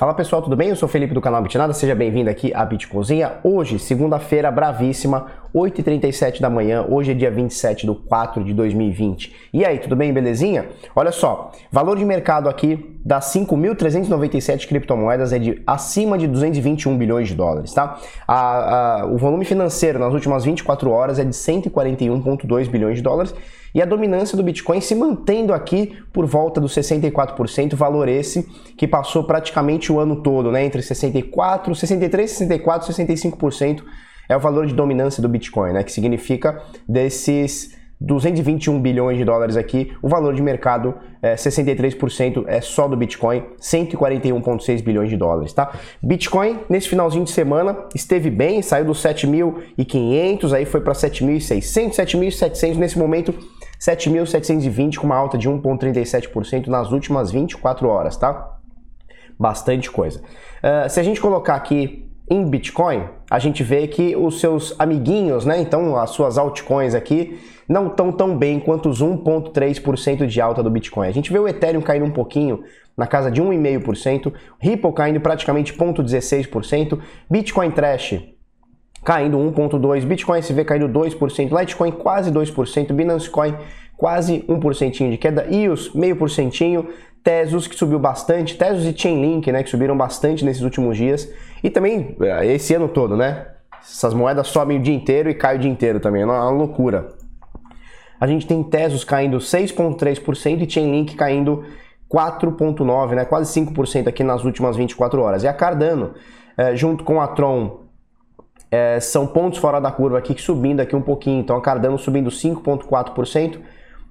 Fala 0.00 0.14
pessoal, 0.14 0.40
tudo 0.40 0.56
bem? 0.56 0.70
Eu 0.70 0.76
sou 0.76 0.88
Felipe 0.88 1.12
do 1.12 1.20
canal 1.20 1.42
Bitnada, 1.42 1.74
seja 1.74 1.94
bem-vindo 1.94 2.30
aqui 2.30 2.54
à 2.54 2.64
Bitcozinha. 2.64 3.32
Hoje, 3.44 3.78
segunda-feira, 3.78 4.50
bravíssima, 4.50 5.26
8h37 5.54 6.40
da 6.40 6.48
manhã, 6.48 6.86
hoje 6.88 7.10
é 7.10 7.14
dia 7.14 7.30
27 7.30 7.86
de 7.86 7.94
4 7.94 8.42
de 8.42 8.54
2020. 8.54 9.36
E 9.52 9.62
aí, 9.62 9.78
tudo 9.78 9.94
bem, 9.94 10.10
belezinha? 10.10 10.70
Olha 10.96 11.12
só, 11.12 11.52
valor 11.70 11.98
de 11.98 12.04
mercado 12.06 12.48
aqui 12.48 12.98
das 13.04 13.30
5.397 13.34 14.66
criptomoedas 14.66 15.34
é 15.34 15.38
de 15.38 15.62
acima 15.66 16.16
de 16.16 16.26
221 16.26 16.96
bilhões 16.96 17.28
de 17.28 17.34
dólares, 17.34 17.74
tá? 17.74 17.98
A, 18.26 19.02
a, 19.02 19.04
o 19.04 19.18
volume 19.18 19.44
financeiro 19.44 19.98
nas 19.98 20.14
últimas 20.14 20.46
24 20.46 20.90
horas 20.90 21.18
é 21.18 21.24
de 21.24 21.34
141,2 21.34 22.70
bilhões 22.70 22.96
de 22.96 23.02
dólares 23.02 23.34
e 23.74 23.80
a 23.80 23.84
dominância 23.84 24.36
do 24.36 24.42
Bitcoin 24.42 24.80
se 24.80 24.94
mantendo 24.94 25.52
aqui 25.52 25.96
por 26.12 26.26
volta 26.26 26.60
dos 26.60 26.74
64%, 26.74 27.74
valor 27.74 28.08
esse 28.08 28.46
que 28.76 28.86
passou 28.86 29.24
praticamente 29.24 29.92
o 29.92 29.98
ano 29.98 30.16
todo, 30.16 30.50
né? 30.50 30.64
Entre 30.64 30.82
64, 30.82 31.74
63, 31.74 32.30
64, 32.30 32.92
65% 32.92 33.82
é 34.28 34.36
o 34.36 34.40
valor 34.40 34.66
de 34.66 34.74
dominância 34.74 35.20
do 35.20 35.28
Bitcoin, 35.28 35.72
né? 35.72 35.82
Que 35.82 35.92
significa 35.92 36.62
desses 36.88 37.78
221 38.00 38.80
bilhões 38.80 39.18
de 39.18 39.24
dólares 39.24 39.56
aqui, 39.56 39.92
o 40.00 40.08
valor 40.08 40.34
de 40.34 40.40
mercado 40.40 40.94
é 41.20 41.34
63% 41.34 42.44
é 42.46 42.60
só 42.62 42.88
do 42.88 42.96
Bitcoin, 42.96 43.42
141,6 43.60 44.82
bilhões 44.82 45.10
de 45.10 45.18
dólares, 45.18 45.52
tá? 45.52 45.70
Bitcoin 46.02 46.60
nesse 46.70 46.88
finalzinho 46.88 47.24
de 47.24 47.30
semana 47.30 47.76
esteve 47.94 48.30
bem, 48.30 48.62
saiu 48.62 48.86
dos 48.86 49.02
7.500, 49.02 50.52
aí 50.54 50.64
foi 50.64 50.80
para 50.80 50.94
7.600, 50.94 51.90
7.700 51.90 52.76
nesse 52.76 52.98
momento 52.98 53.34
7.720 53.80 54.98
com 54.98 55.06
uma 55.06 55.16
alta 55.16 55.38
de 55.38 55.48
1,37% 55.48 56.66
nas 56.66 56.92
últimas 56.92 57.30
24 57.30 57.88
horas, 57.88 58.16
tá? 58.16 58.58
Bastante 59.38 59.90
coisa. 59.90 60.20
Uh, 60.20 60.88
se 60.90 61.00
a 61.00 61.02
gente 61.02 61.20
colocar 61.20 61.54
aqui 61.54 62.06
em 62.28 62.44
Bitcoin, 62.44 63.08
a 63.30 63.38
gente 63.38 63.64
vê 63.64 63.88
que 63.88 64.14
os 64.14 64.38
seus 64.38 64.78
amiguinhos, 64.78 65.46
né? 65.46 65.58
Então 65.58 65.96
as 65.96 66.10
suas 66.10 66.36
altcoins 66.36 66.94
aqui 66.94 67.40
não 67.66 67.86
estão 67.86 68.12
tão 68.12 68.36
bem 68.36 68.60
quanto 68.60 68.88
os 68.88 69.02
1,3% 69.02 70.26
de 70.26 70.40
alta 70.40 70.62
do 70.62 70.70
Bitcoin. 70.70 71.08
A 71.08 71.12
gente 71.12 71.32
vê 71.32 71.38
o 71.38 71.48
Ethereum 71.48 71.80
caindo 71.80 72.04
um 72.04 72.10
pouquinho, 72.10 72.62
na 72.96 73.06
casa 73.06 73.30
de 73.30 73.40
1,5%, 73.42 74.32
Ripple 74.60 74.92
caindo 74.92 75.20
praticamente 75.20 75.72
0,16%, 75.72 77.00
Bitcoin 77.30 77.70
Trash 77.70 78.20
caindo 79.04 79.38
1,2%, 79.38 80.04
Bitcoin 80.04 80.38
SV 80.42 80.64
caindo 80.64 80.88
2%, 80.88 81.58
Litecoin 81.58 81.90
quase 81.92 82.30
2%, 82.30 82.92
Binance 82.92 83.30
Coin 83.30 83.54
quase 83.96 84.44
1% 84.48 85.10
de 85.10 85.18
queda, 85.18 85.46
EOS 85.50 85.92
meio 85.94 86.16
porcentinho, 86.16 86.88
Tesos 87.22 87.66
que 87.66 87.74
subiu 87.74 87.98
bastante, 87.98 88.56
Tesos 88.56 88.86
e 88.86 88.98
Chainlink, 88.98 89.52
né, 89.52 89.62
que 89.62 89.68
subiram 89.68 89.94
bastante 89.94 90.42
nesses 90.42 90.62
últimos 90.62 90.96
dias, 90.96 91.30
e 91.62 91.68
também 91.68 92.16
eh, 92.18 92.54
esse 92.54 92.72
ano 92.72 92.88
todo, 92.88 93.14
né? 93.14 93.46
Essas 93.82 94.14
moedas 94.14 94.48
sobem 94.48 94.78
o 94.78 94.82
dia 94.82 94.94
inteiro 94.94 95.28
e 95.28 95.34
caem 95.34 95.58
o 95.58 95.60
dia 95.60 95.70
inteiro 95.70 96.00
também, 96.00 96.22
é 96.22 96.24
uma 96.24 96.48
loucura. 96.48 97.08
A 98.18 98.26
gente 98.26 98.46
tem 98.46 98.62
Tesos 98.62 99.04
caindo 99.04 99.36
6,3% 99.36 100.62
e 100.62 100.70
Chainlink 100.70 101.14
caindo 101.14 101.62
4,9%, 102.10 103.14
né, 103.14 103.26
quase 103.26 103.52
5% 103.60 104.08
aqui 104.08 104.24
nas 104.24 104.42
últimas 104.42 104.76
24 104.76 105.20
horas. 105.20 105.42
E 105.42 105.48
a 105.48 105.52
Cardano, 105.52 106.14
eh, 106.56 106.74
junto 106.74 107.04
com 107.04 107.20
a 107.20 107.28
Tron 107.28 107.79
é, 108.70 109.00
são 109.00 109.26
pontos 109.26 109.58
fora 109.58 109.80
da 109.80 109.90
curva 109.90 110.18
aqui 110.18 110.40
subindo 110.40 110.80
aqui 110.80 110.94
um 110.94 111.02
pouquinho. 111.02 111.40
Então 111.40 111.56
a 111.56 111.60
Cardano 111.60 111.98
subindo 111.98 112.30
5,4%, 112.30 113.58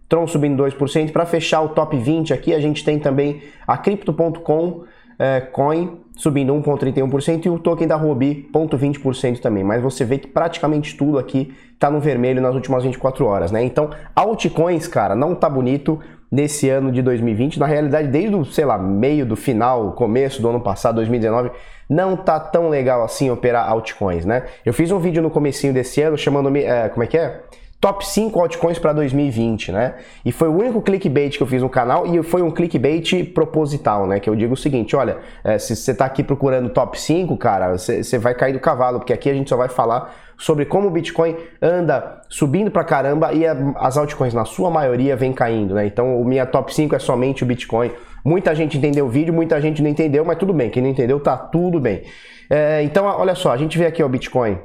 Tron 0.08 0.28
subindo 0.28 0.62
2%. 0.64 1.12
Para 1.12 1.26
fechar 1.26 1.62
o 1.62 1.70
top 1.70 1.98
20 1.98 2.34
aqui, 2.34 2.54
a 2.54 2.60
gente 2.60 2.84
tem 2.84 3.00
também 3.00 3.42
a 3.66 3.78
Crypto.com 3.78 4.84
é, 5.18 5.42
Coin 5.42 6.00
subindo 6.16 6.54
1,31% 6.54 7.46
e 7.46 7.50
o 7.50 7.58
token 7.60 7.88
da 7.88 7.96
Huobi 7.96 8.50
0,20% 8.54 9.40
também. 9.40 9.64
Mas 9.64 9.82
você 9.82 10.04
vê 10.04 10.18
que 10.18 10.28
praticamente 10.28 10.98
tudo 10.98 11.18
aqui 11.18 11.54
está 11.74 11.90
no 11.90 12.00
vermelho 12.00 12.42
nas 12.42 12.56
últimas 12.56 12.84
24 12.84 13.26
horas, 13.26 13.52
né? 13.52 13.64
Então, 13.64 13.90
altcoins, 14.14 14.88
cara, 14.88 15.16
não 15.16 15.34
tá 15.34 15.50
bonito 15.50 16.00
nesse 16.32 16.70
ano 16.70 16.92
de 16.92 17.02
2020. 17.02 17.60
Na 17.60 17.66
realidade, 17.66 18.08
desde 18.08 18.36
o, 18.36 18.46
sei 18.46 18.66
lá, 18.66 18.78
meio 18.78 19.26
do 19.26 19.36
final, 19.36 19.94
começo 19.94 20.42
do 20.42 20.50
ano 20.50 20.62
passado, 20.62 20.96
2019, 20.96 21.52
não 21.90 22.16
tá 22.16 22.40
tão 22.40 22.70
legal 22.70 23.04
assim 23.04 23.32
operar 23.32 23.68
altcoins, 23.68 24.26
né? 24.26 24.44
Eu 24.64 24.74
fiz 24.74 24.92
um 24.92 25.00
vídeo 25.00 25.22
no 25.22 25.30
comecinho 25.30 25.74
desse 25.74 26.02
ano 26.02 26.18
chamando, 26.18 26.56
é, 26.56 26.88
como 26.90 27.04
é 27.04 27.08
que 27.08 27.18
é? 27.18 27.42
Top 27.82 28.06
5 28.06 28.38
altcoins 28.40 28.78
para 28.78 28.92
2020, 28.92 29.72
né? 29.72 29.96
E 30.26 30.34
foi 30.34 30.50
o 30.50 30.52
único 30.52 30.82
clickbait 30.82 31.38
que 31.38 31.42
eu 31.42 31.48
fiz 31.48 31.62
no 31.62 31.70
canal 31.70 32.06
e 32.06 32.22
foi 32.22 32.42
um 32.42 32.52
clickbait 32.52 33.24
proposital, 33.34 34.06
né? 34.06 34.20
Que 34.20 34.30
eu 34.30 34.36
digo 34.36 34.54
o 34.54 34.58
seguinte, 34.58 34.96
olha, 34.98 35.18
é, 35.44 35.58
se 35.58 35.76
você 35.76 35.96
tá 35.96 36.06
aqui 36.06 36.22
procurando 36.22 36.70
top 36.70 37.00
5, 37.00 37.38
cara, 37.38 37.78
você 37.78 38.18
vai 38.18 38.36
cair 38.36 38.52
do 38.52 38.60
cavalo, 38.60 39.00
porque 39.00 39.14
aqui 39.14 39.30
a 39.30 39.34
gente 39.34 39.50
só 39.50 39.56
vai 39.56 39.70
falar 39.70 40.14
sobre 40.40 40.66
como 40.66 40.88
o 40.88 40.92
Bitcoin 40.92 41.36
anda 41.62 42.22
subindo 42.30 42.72
pra 42.72 42.84
caramba 42.84 43.34
e 43.34 43.46
as 43.46 43.98
altcoins, 43.98 44.34
na 44.34 44.46
sua 44.46 44.72
maioria, 44.72 45.16
vem 45.16 45.34
caindo, 45.34 45.76
né? 45.76 45.86
Então, 45.86 46.20
o 46.20 46.26
minha 46.26 46.46
top 46.46 46.74
5 46.74 46.96
é 46.96 47.00
somente 47.00 47.44
o 47.44 47.46
Bitcoin. 47.46 47.92
Muita 48.24 48.56
gente 48.56 48.78
entendeu 48.78 49.06
o 49.06 49.10
vídeo, 49.10 49.34
muita 49.34 49.60
gente 49.62 49.82
não 49.84 49.90
entendeu, 49.90 50.24
mas 50.24 50.38
tudo 50.38 50.54
bem. 50.54 50.70
Quem 50.70 50.82
não 50.82 50.90
entendeu, 50.90 51.20
tá 51.20 51.38
tudo 51.38 51.80
bem. 51.80 52.04
É, 52.50 52.82
então, 52.84 53.06
olha 53.06 53.36
só, 53.36 53.52
a 53.52 53.58
gente 53.58 53.78
vê 53.78 53.86
aqui 53.86 54.02
o 54.02 54.08
Bitcoin. 54.08 54.58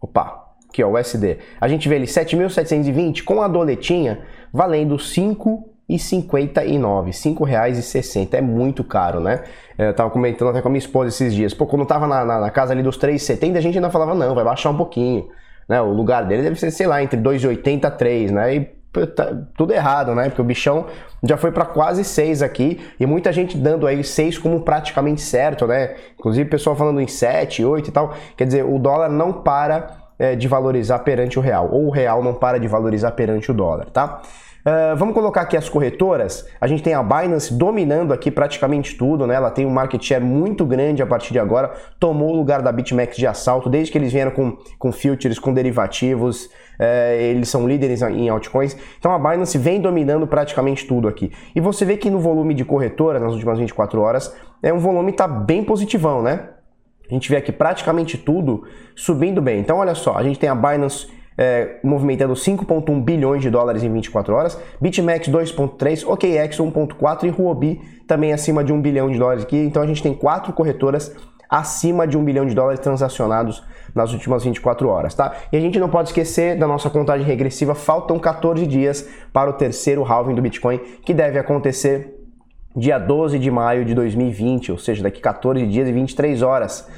Opa, 0.00 0.44
aqui 0.68 0.84
ó, 0.84 0.88
o 0.88 0.98
USD. 0.98 1.38
A 1.58 1.66
gente 1.66 1.88
vê 1.88 1.96
ele 1.96 2.06
7.720 2.06 3.24
com 3.24 3.40
a 3.40 3.48
doletinha 3.48 4.20
valendo 4.52 4.98
5 4.98 5.73
e 5.94 5.98
59, 5.98 7.10
R$ 7.10 7.36
reais 7.46 7.94
e 7.94 8.28
É 8.32 8.40
muito 8.40 8.82
caro, 8.82 9.20
né? 9.20 9.42
Eu 9.78 9.94
tava 9.94 10.10
comentando 10.10 10.48
até 10.48 10.60
com 10.60 10.68
a 10.68 10.70
minha 10.70 10.78
esposa 10.78 11.08
esses 11.08 11.34
dias. 11.34 11.54
Pô, 11.54 11.66
quando 11.66 11.86
tava 11.86 12.06
na, 12.06 12.24
na, 12.24 12.40
na 12.40 12.50
casa 12.50 12.72
ali 12.72 12.82
dos 12.82 12.98
3,70, 12.98 13.56
a 13.56 13.60
gente 13.60 13.76
ainda 13.76 13.90
falava, 13.90 14.14
não, 14.14 14.34
vai 14.34 14.44
baixar 14.44 14.70
um 14.70 14.76
pouquinho. 14.76 15.28
Né? 15.68 15.80
O 15.80 15.92
lugar 15.92 16.24
dele 16.26 16.42
deve 16.42 16.58
ser, 16.58 16.70
sei 16.70 16.86
lá, 16.86 17.02
entre 17.02 17.20
2,80 17.20 17.86
e 17.86 17.90
3, 17.90 18.30
né? 18.30 18.54
E 18.54 18.74
tá 19.06 19.32
tudo 19.56 19.72
errado, 19.72 20.14
né? 20.14 20.28
Porque 20.28 20.40
o 20.40 20.44
bichão 20.44 20.86
já 21.22 21.36
foi 21.36 21.50
para 21.50 21.64
quase 21.64 22.04
6 22.04 22.42
aqui 22.42 22.80
e 23.00 23.06
muita 23.06 23.32
gente 23.32 23.56
dando 23.56 23.86
aí 23.86 24.04
6 24.04 24.38
como 24.38 24.60
praticamente 24.60 25.20
certo, 25.20 25.66
né? 25.66 25.94
Inclusive 26.18 26.48
pessoal 26.48 26.76
falando 26.76 27.00
em 27.00 27.08
7, 27.08 27.64
8 27.64 27.88
e 27.88 27.92
tal. 27.92 28.14
Quer 28.36 28.44
dizer, 28.44 28.64
o 28.64 28.78
dólar 28.78 29.08
não 29.08 29.32
para 29.32 30.04
é, 30.18 30.36
de 30.36 30.46
valorizar 30.46 31.00
perante 31.00 31.38
o 31.38 31.42
real, 31.42 31.68
ou 31.72 31.86
o 31.86 31.90
real 31.90 32.22
não 32.22 32.34
para 32.34 32.58
de 32.58 32.68
valorizar 32.68 33.12
perante 33.12 33.50
o 33.50 33.54
dólar, 33.54 33.86
tá? 33.90 34.22
Uh, 34.64 34.96
vamos 34.96 35.12
colocar 35.12 35.42
aqui 35.42 35.58
as 35.58 35.68
corretoras. 35.68 36.48
A 36.58 36.66
gente 36.66 36.82
tem 36.82 36.94
a 36.94 37.02
Binance 37.02 37.52
dominando 37.52 38.14
aqui 38.14 38.30
praticamente 38.30 38.96
tudo, 38.96 39.26
né? 39.26 39.34
Ela 39.34 39.50
tem 39.50 39.66
um 39.66 39.70
market 39.70 40.02
share 40.02 40.24
muito 40.24 40.64
grande 40.64 41.02
a 41.02 41.06
partir 41.06 41.34
de 41.34 41.38
agora, 41.38 41.70
tomou 42.00 42.30
o 42.30 42.36
lugar 42.36 42.62
da 42.62 42.72
BitMEX 42.72 43.14
de 43.14 43.26
assalto, 43.26 43.68
desde 43.68 43.92
que 43.92 43.98
eles 43.98 44.10
vieram 44.10 44.30
com, 44.30 44.56
com 44.78 44.90
futures, 44.90 45.38
com 45.38 45.52
derivativos, 45.52 46.46
uh, 46.46 47.12
eles 47.20 47.50
são 47.50 47.68
líderes 47.68 48.00
em 48.00 48.30
altcoins. 48.30 48.74
Então 48.98 49.12
a 49.12 49.18
Binance 49.18 49.58
vem 49.58 49.82
dominando 49.82 50.26
praticamente 50.26 50.86
tudo 50.86 51.08
aqui. 51.08 51.30
E 51.54 51.60
você 51.60 51.84
vê 51.84 51.98
que 51.98 52.08
no 52.08 52.18
volume 52.18 52.54
de 52.54 52.64
corretoras 52.64 53.20
nas 53.20 53.34
últimas 53.34 53.58
24 53.58 54.00
horas, 54.00 54.34
é 54.62 54.72
um 54.72 54.78
volume 54.78 55.12
tá 55.12 55.28
bem 55.28 55.62
positivão, 55.62 56.22
né? 56.22 56.48
A 57.10 57.12
gente 57.12 57.28
vê 57.28 57.36
aqui 57.36 57.52
praticamente 57.52 58.16
tudo 58.16 58.64
subindo 58.96 59.42
bem. 59.42 59.60
Então 59.60 59.76
olha 59.76 59.94
só, 59.94 60.16
a 60.16 60.22
gente 60.22 60.38
tem 60.38 60.48
a 60.48 60.54
Binance 60.54 61.06
é, 61.36 61.76
movimentando 61.82 62.34
5,1 62.34 63.02
bilhões 63.02 63.42
de 63.42 63.50
dólares 63.50 63.82
em 63.82 63.92
24 63.92 64.34
horas, 64.34 64.58
BitMEX 64.80 65.28
2,3, 65.28 66.06
OKEx 66.06 66.58
1,4 66.58 67.24
e 67.24 67.30
Huobi 67.30 67.80
também 68.06 68.32
acima 68.32 68.62
de 68.62 68.72
1 68.72 68.80
bilhão 68.80 69.10
de 69.10 69.18
dólares 69.18 69.44
aqui. 69.44 69.56
Então 69.56 69.82
a 69.82 69.86
gente 69.86 70.02
tem 70.02 70.14
quatro 70.14 70.52
corretoras 70.52 71.14
acima 71.48 72.06
de 72.06 72.16
1 72.16 72.24
bilhão 72.24 72.46
de 72.46 72.54
dólares 72.54 72.80
transacionados 72.80 73.62
nas 73.94 74.12
últimas 74.12 74.44
24 74.44 74.88
horas, 74.88 75.14
tá? 75.14 75.34
E 75.52 75.56
a 75.56 75.60
gente 75.60 75.78
não 75.78 75.88
pode 75.88 76.08
esquecer 76.08 76.58
da 76.58 76.66
nossa 76.66 76.90
contagem 76.90 77.24
regressiva, 77.24 77.74
faltam 77.74 78.18
14 78.18 78.66
dias 78.66 79.08
para 79.32 79.50
o 79.50 79.52
terceiro 79.52 80.04
halving 80.04 80.34
do 80.34 80.42
Bitcoin, 80.42 80.78
que 81.04 81.14
deve 81.14 81.38
acontecer 81.38 82.12
dia 82.74 82.98
12 82.98 83.38
de 83.38 83.50
maio 83.50 83.84
de 83.84 83.94
2020, 83.94 84.72
ou 84.72 84.78
seja, 84.78 85.02
daqui 85.02 85.20
14 85.20 85.64
dias 85.66 85.88
e 85.88 85.92
23 85.92 86.42
horas 86.42 86.88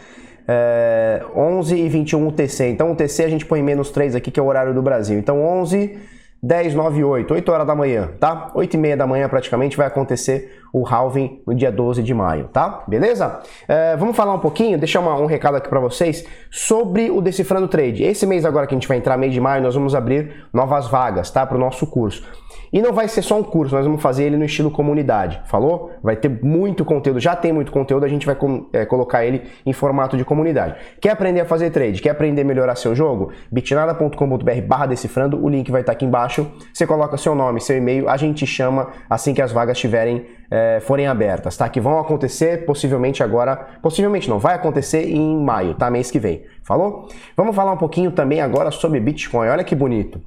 é, 0.48 1.22
11 1.34 1.76
e 1.76 1.88
21 1.88 2.28
UTC. 2.28 2.68
Então, 2.68 2.92
o 2.92 2.96
TC 2.96 3.24
a 3.24 3.28
gente 3.28 3.44
põe 3.44 3.62
menos 3.62 3.90
3 3.90 4.14
aqui, 4.14 4.30
que 4.30 4.38
é 4.38 4.42
o 4.42 4.46
horário 4.46 4.72
do 4.72 4.82
Brasil. 4.82 5.18
Então, 5.18 5.42
11, 5.42 5.98
10, 6.42 6.74
9, 6.74 7.02
8, 7.02 7.34
8 7.34 7.52
horas 7.52 7.66
da 7.66 7.74
manhã, 7.74 8.10
tá? 8.20 8.52
8 8.54 8.74
e 8.74 8.78
meia 8.78 8.96
da 8.96 9.06
manhã 9.06 9.28
praticamente 9.28 9.76
vai 9.76 9.86
acontecer 9.86 10.60
o 10.76 10.86
halving 10.86 11.40
no 11.46 11.54
dia 11.54 11.72
12 11.72 12.02
de 12.02 12.12
maio, 12.12 12.48
tá? 12.52 12.84
Beleza? 12.86 13.40
É, 13.66 13.96
vamos 13.96 14.14
falar 14.14 14.34
um 14.34 14.38
pouquinho, 14.38 14.76
deixar 14.76 15.00
uma, 15.00 15.14
um 15.18 15.24
recado 15.24 15.56
aqui 15.56 15.70
para 15.70 15.80
vocês 15.80 16.26
sobre 16.50 17.10
o 17.10 17.22
Decifrando 17.22 17.66
Trade. 17.66 18.04
Esse 18.04 18.26
mês 18.26 18.44
agora 18.44 18.66
que 18.66 18.74
a 18.74 18.76
gente 18.76 18.86
vai 18.86 18.98
entrar, 18.98 19.16
mês 19.16 19.32
de 19.32 19.40
maio, 19.40 19.62
nós 19.62 19.74
vamos 19.74 19.94
abrir 19.94 20.44
novas 20.52 20.86
vagas, 20.86 21.30
tá? 21.30 21.46
Para 21.46 21.56
o 21.56 21.60
nosso 21.60 21.86
curso. 21.86 22.22
E 22.70 22.82
não 22.82 22.92
vai 22.92 23.08
ser 23.08 23.22
só 23.22 23.38
um 23.38 23.42
curso, 23.42 23.74
nós 23.74 23.86
vamos 23.86 24.02
fazer 24.02 24.24
ele 24.24 24.36
no 24.36 24.44
estilo 24.44 24.70
comunidade, 24.70 25.40
falou? 25.46 25.92
Vai 26.02 26.14
ter 26.14 26.28
muito 26.28 26.84
conteúdo, 26.84 27.18
já 27.18 27.34
tem 27.34 27.52
muito 27.52 27.72
conteúdo, 27.72 28.04
a 28.04 28.08
gente 28.08 28.26
vai 28.26 28.36
é, 28.72 28.84
colocar 28.84 29.24
ele 29.24 29.44
em 29.64 29.72
formato 29.72 30.14
de 30.14 30.26
comunidade. 30.26 30.74
Quer 31.00 31.10
aprender 31.10 31.40
a 31.40 31.46
fazer 31.46 31.70
trade? 31.70 32.02
Quer 32.02 32.10
aprender 32.10 32.42
a 32.42 32.44
melhorar 32.44 32.74
seu 32.74 32.94
jogo? 32.94 33.32
bitnada.com.br 33.50 34.60
barra 34.66 34.86
decifrando, 34.86 35.42
o 35.42 35.48
link 35.48 35.70
vai 35.70 35.80
estar 35.80 35.92
aqui 35.92 36.04
embaixo. 36.04 36.50
Você 36.74 36.86
coloca 36.86 37.16
seu 37.16 37.34
nome, 37.34 37.62
seu 37.62 37.78
e-mail, 37.78 38.10
a 38.10 38.16
gente 38.18 38.46
chama 38.46 38.90
assim 39.08 39.32
que 39.32 39.40
as 39.40 39.52
vagas 39.52 39.78
estiverem 39.78 40.26
é, 40.50 40.80
forem 40.80 41.06
abertas, 41.06 41.56
tá? 41.56 41.68
Que 41.68 41.80
vão 41.80 41.98
acontecer 41.98 42.64
possivelmente 42.64 43.22
agora, 43.22 43.56
possivelmente 43.82 44.28
não, 44.28 44.38
vai 44.38 44.54
acontecer 44.54 45.08
em 45.08 45.36
maio, 45.42 45.74
tá? 45.74 45.90
Mês 45.90 46.10
que 46.10 46.18
vem. 46.18 46.44
Falou? 46.62 47.08
Vamos 47.36 47.54
falar 47.54 47.72
um 47.72 47.76
pouquinho 47.76 48.10
também 48.10 48.40
agora 48.40 48.70
sobre 48.70 49.00
Bitcoin. 49.00 49.48
Olha 49.48 49.64
que 49.64 49.74
bonito. 49.74 50.20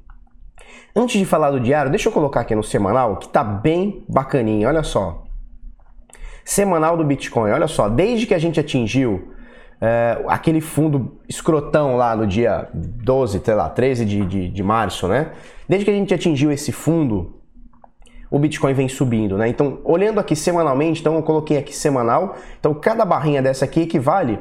Antes 0.95 1.19
de 1.19 1.25
falar 1.25 1.51
do 1.51 1.59
diário, 1.59 1.91
deixa 1.91 2.09
eu 2.09 2.13
colocar 2.13 2.41
aqui 2.41 2.55
no 2.55 2.63
semanal, 2.63 3.17
que 3.17 3.29
tá 3.29 3.43
bem 3.43 4.03
bacaninho, 4.09 4.67
olha 4.67 4.83
só. 4.83 5.23
Semanal 6.43 6.97
do 6.97 7.05
Bitcoin, 7.05 7.51
olha 7.51 7.67
só, 7.67 7.87
desde 7.87 8.25
que 8.25 8.33
a 8.33 8.39
gente 8.39 8.59
atingiu 8.59 9.31
é, 9.79 10.21
aquele 10.27 10.59
fundo 10.59 11.19
escrotão 11.27 11.95
lá 11.95 12.15
no 12.15 12.25
dia 12.25 12.67
12, 12.73 13.39
sei 13.43 13.53
lá, 13.53 13.69
13 13.69 14.03
de, 14.03 14.25
de, 14.25 14.49
de 14.49 14.63
março, 14.63 15.07
né? 15.07 15.31
Desde 15.67 15.85
que 15.85 15.91
a 15.91 15.93
gente 15.93 16.13
atingiu 16.13 16.51
esse 16.51 16.71
fundo, 16.71 17.38
o 18.29 18.37
Bitcoin 18.37 18.73
vem 18.73 18.87
subindo, 18.87 19.37
né? 19.37 19.47
Então, 19.47 19.79
olhando 19.83 20.19
aqui 20.19 20.35
semanalmente, 20.35 21.01
então 21.01 21.15
eu 21.15 21.23
coloquei 21.23 21.57
aqui 21.57 21.75
semanal, 21.75 22.35
então 22.59 22.73
cada 22.73 23.03
barrinha 23.03 23.41
dessa 23.41 23.65
aqui 23.65 23.81
equivale 23.81 24.39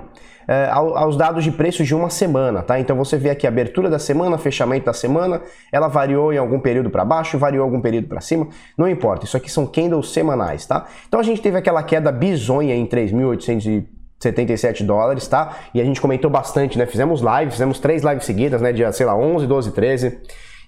é, 0.48 0.68
aos 0.70 1.16
dados 1.16 1.44
de 1.44 1.50
preços 1.50 1.86
de 1.86 1.94
uma 1.94 2.08
semana, 2.08 2.62
tá? 2.62 2.80
Então 2.80 2.96
você 2.96 3.18
vê 3.18 3.28
aqui 3.28 3.46
a 3.46 3.50
abertura 3.50 3.90
da 3.90 3.98
semana, 3.98 4.38
fechamento 4.38 4.86
da 4.86 4.94
semana, 4.94 5.42
ela 5.70 5.88
variou 5.88 6.32
em 6.32 6.38
algum 6.38 6.58
período 6.58 6.88
para 6.88 7.04
baixo, 7.04 7.38
variou 7.38 7.62
algum 7.62 7.82
período 7.82 8.08
para 8.08 8.22
cima, 8.22 8.48
não 8.76 8.88
importa, 8.88 9.26
isso 9.26 9.36
aqui 9.36 9.50
são 9.50 9.66
candles 9.66 10.08
semanais, 10.10 10.64
tá? 10.64 10.86
Então 11.06 11.20
a 11.20 11.22
gente 11.22 11.42
teve 11.42 11.58
aquela 11.58 11.82
queda 11.82 12.10
bizonha 12.10 12.74
em 12.74 12.86
3.877 12.86 14.84
dólares, 14.86 15.28
tá? 15.28 15.54
E 15.74 15.82
a 15.82 15.84
gente 15.84 16.00
comentou 16.00 16.30
bastante, 16.30 16.78
né? 16.78 16.86
Fizemos 16.86 17.20
live, 17.20 17.50
fizemos 17.50 17.78
três 17.78 18.02
lives 18.02 18.24
seguidas, 18.24 18.62
né? 18.62 18.72
Dia, 18.72 18.90
sei 18.90 19.04
lá, 19.04 19.14
11, 19.14 19.46
12, 19.46 19.72
13. 19.72 20.18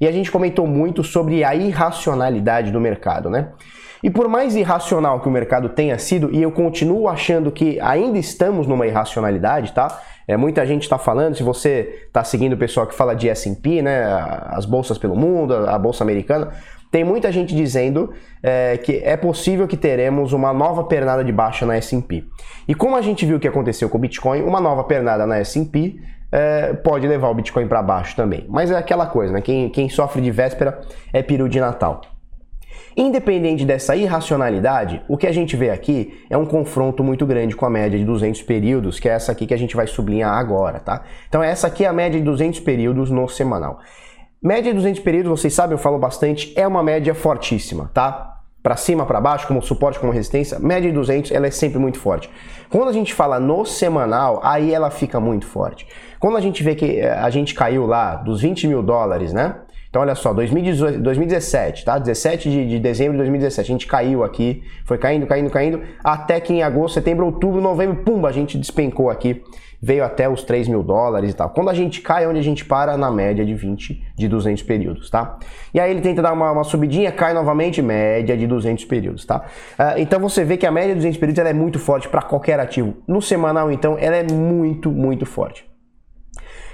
E 0.00 0.08
a 0.08 0.12
gente 0.12 0.31
comentou 0.31 0.67
muito 0.67 1.05
sobre 1.05 1.44
a 1.44 1.55
irracionalidade 1.55 2.70
do 2.70 2.81
mercado, 2.81 3.29
né? 3.29 3.50
E 4.02 4.08
por 4.08 4.29
mais 4.29 4.56
irracional 4.56 5.20
que 5.20 5.29
o 5.29 5.31
mercado 5.31 5.69
tenha 5.69 5.99
sido, 5.99 6.31
e 6.32 6.41
eu 6.41 6.50
continuo 6.50 7.06
achando 7.06 7.50
que 7.52 7.79
ainda 7.81 8.19
estamos 8.19 8.67
numa 8.67 8.87
irracionalidade, 8.87 9.73
tá? 9.73 10.00
É, 10.26 10.37
muita 10.37 10.64
gente 10.64 10.82
está 10.82 10.97
falando, 10.97 11.37
se 11.37 11.43
você 11.43 12.05
está 12.06 12.25
seguindo 12.25 12.55
o 12.55 12.56
pessoal 12.56 12.87
que 12.87 12.94
fala 12.94 13.14
de 13.14 13.29
S&P, 13.29 13.82
né, 13.82 14.05
as 14.47 14.64
bolsas 14.64 14.97
pelo 14.97 15.14
mundo, 15.14 15.52
a 15.55 15.79
bolsa 15.79 16.02
americana, 16.02 16.50
tem 16.91 17.05
muita 17.05 17.31
gente 17.31 17.55
dizendo 17.55 18.12
é, 18.43 18.76
que 18.79 19.00
é 19.05 19.17
possível 19.17 19.69
que 19.69 19.76
teremos 19.76 20.32
uma 20.32 20.52
nova 20.52 20.85
pernada 20.85 21.23
de 21.23 21.31
baixa 21.32 21.67
na 21.67 21.76
S&P. 21.76 22.25
E 22.67 22.75
como 22.75 22.97
a 22.97 23.02
gente 23.02 23.26
viu 23.26 23.37
o 23.37 23.41
que 23.41 23.47
aconteceu 23.47 23.88
com 23.88 23.99
o 23.99 24.00
Bitcoin, 24.00 24.43
uma 24.43 24.61
nova 24.61 24.82
pernada 24.85 25.26
na 25.26 25.38
S&P 25.38 26.00
é, 26.32 26.72
pode 26.74 27.06
levar 27.06 27.28
o 27.28 27.34
Bitcoin 27.34 27.66
para 27.66 27.82
baixo 27.82 28.14
também. 28.16 28.46
Mas 28.48 28.70
é 28.70 28.76
aquela 28.76 29.06
coisa, 29.06 29.32
né? 29.32 29.40
Quem, 29.40 29.68
quem 29.68 29.88
sofre 29.88 30.22
de 30.22 30.30
véspera 30.30 30.80
é 31.12 31.22
peru 31.22 31.48
de 31.48 31.60
Natal. 31.60 32.00
Independente 32.96 33.64
dessa 33.64 33.94
irracionalidade, 33.94 35.02
o 35.08 35.16
que 35.16 35.26
a 35.26 35.32
gente 35.32 35.56
vê 35.56 35.70
aqui 35.70 36.24
é 36.28 36.36
um 36.36 36.44
confronto 36.44 37.04
muito 37.04 37.24
grande 37.24 37.54
com 37.54 37.64
a 37.64 37.70
média 37.70 37.98
de 37.98 38.04
200 38.04 38.42
períodos, 38.42 38.98
que 38.98 39.08
é 39.08 39.12
essa 39.12 39.32
aqui 39.32 39.46
que 39.46 39.54
a 39.54 39.56
gente 39.56 39.76
vai 39.76 39.86
sublinhar 39.86 40.32
agora, 40.34 40.80
tá? 40.80 41.02
Então 41.28 41.42
essa 41.42 41.66
aqui 41.68 41.84
é 41.84 41.88
a 41.88 41.92
média 41.92 42.18
de 42.18 42.24
200 42.24 42.60
períodos 42.60 43.10
no 43.10 43.28
semanal. 43.28 43.78
Média 44.42 44.72
de 44.72 44.76
200 44.76 45.00
períodos, 45.00 45.40
vocês 45.40 45.52
sabem, 45.54 45.72
eu 45.72 45.78
falo 45.78 45.98
bastante, 45.98 46.52
é 46.56 46.66
uma 46.66 46.82
média 46.82 47.14
fortíssima, 47.14 47.90
tá? 47.94 48.39
Para 48.62 48.76
cima, 48.76 49.06
para 49.06 49.20
baixo, 49.20 49.46
como 49.46 49.62
suporte, 49.62 49.98
como 49.98 50.12
resistência, 50.12 50.58
média 50.58 50.90
de 50.90 50.94
200, 50.94 51.30
ela 51.32 51.46
é 51.46 51.50
sempre 51.50 51.78
muito 51.78 51.98
forte. 51.98 52.30
Quando 52.68 52.88
a 52.88 52.92
gente 52.92 53.14
fala 53.14 53.40
no 53.40 53.64
semanal, 53.64 54.40
aí 54.42 54.74
ela 54.74 54.90
fica 54.90 55.18
muito 55.18 55.46
forte. 55.46 55.86
Quando 56.18 56.36
a 56.36 56.40
gente 56.40 56.62
vê 56.62 56.74
que 56.74 57.00
eh, 57.00 57.10
a 57.10 57.30
gente 57.30 57.54
caiu 57.54 57.86
lá 57.86 58.16
dos 58.16 58.42
20 58.42 58.68
mil 58.68 58.82
dólares, 58.82 59.32
né? 59.32 59.56
Então, 59.90 60.02
olha 60.02 60.14
só, 60.14 60.32
2018, 60.32 61.00
2017, 61.00 61.84
tá? 61.84 61.98
17 61.98 62.48
de, 62.48 62.69
de, 62.69 62.78
dezembro 62.78 63.14
de 63.14 63.19
2017, 63.19 63.69
a 63.69 63.72
gente 63.72 63.87
caiu 63.88 64.22
aqui, 64.22 64.62
foi 64.84 64.96
caindo, 64.96 65.26
caindo, 65.26 65.50
caindo, 65.50 65.82
até 66.02 66.38
que 66.40 66.52
em 66.52 66.62
agosto, 66.62 66.94
setembro, 66.94 67.26
outubro, 67.26 67.60
novembro, 67.60 67.96
pumba, 68.04 68.28
a 68.28 68.32
gente 68.32 68.56
despencou 68.56 69.10
aqui, 69.10 69.42
veio 69.82 70.04
até 70.04 70.28
os 70.28 70.44
3 70.44 70.69
mil 70.69 70.84
dólares 70.84 71.32
e 71.32 71.34
tal. 71.34 71.50
Quando 71.50 71.70
a 71.70 71.75
gente 71.75 72.00
cai, 72.02 72.22
é 72.22 72.28
onde 72.28 72.38
a 72.38 72.42
gente 72.42 72.64
para 72.64 72.96
na 72.96 73.10
média 73.10 73.44
de 73.44 73.52
20, 73.52 74.00
de 74.14 74.28
200 74.28 74.62
períodos, 74.62 75.10
tá? 75.10 75.38
E 75.75 75.81
aí 75.81 75.90
ele 75.90 76.00
tenta 76.00 76.22
dar 76.22 76.34
uma, 76.34 76.52
uma 76.52 76.62
subidinha, 76.62 77.10
cai 77.10 77.34
novamente, 77.34 77.82
média 77.82 78.37
de 78.37 78.46
200 78.46 78.84
períodos, 78.84 79.25
tá? 79.25 79.44
Uh, 79.76 79.98
então 79.98 80.20
você 80.20 80.44
vê 80.44 80.56
que 80.56 80.66
a 80.66 80.70
média 80.70 80.90
de 80.90 81.00
200 81.00 81.19
períodos 81.19 81.40
ela 81.40 81.48
é 81.48 81.54
muito 81.54 81.81
forte 81.81 82.08
para 82.08 82.22
qualquer 82.22 82.60
ativo. 82.60 82.94
No 83.08 83.20
semanal, 83.20 83.72
então, 83.72 83.96
ela 83.98 84.14
é 84.14 84.22
muito, 84.22 84.88
muito 84.92 85.26
forte. 85.26 85.69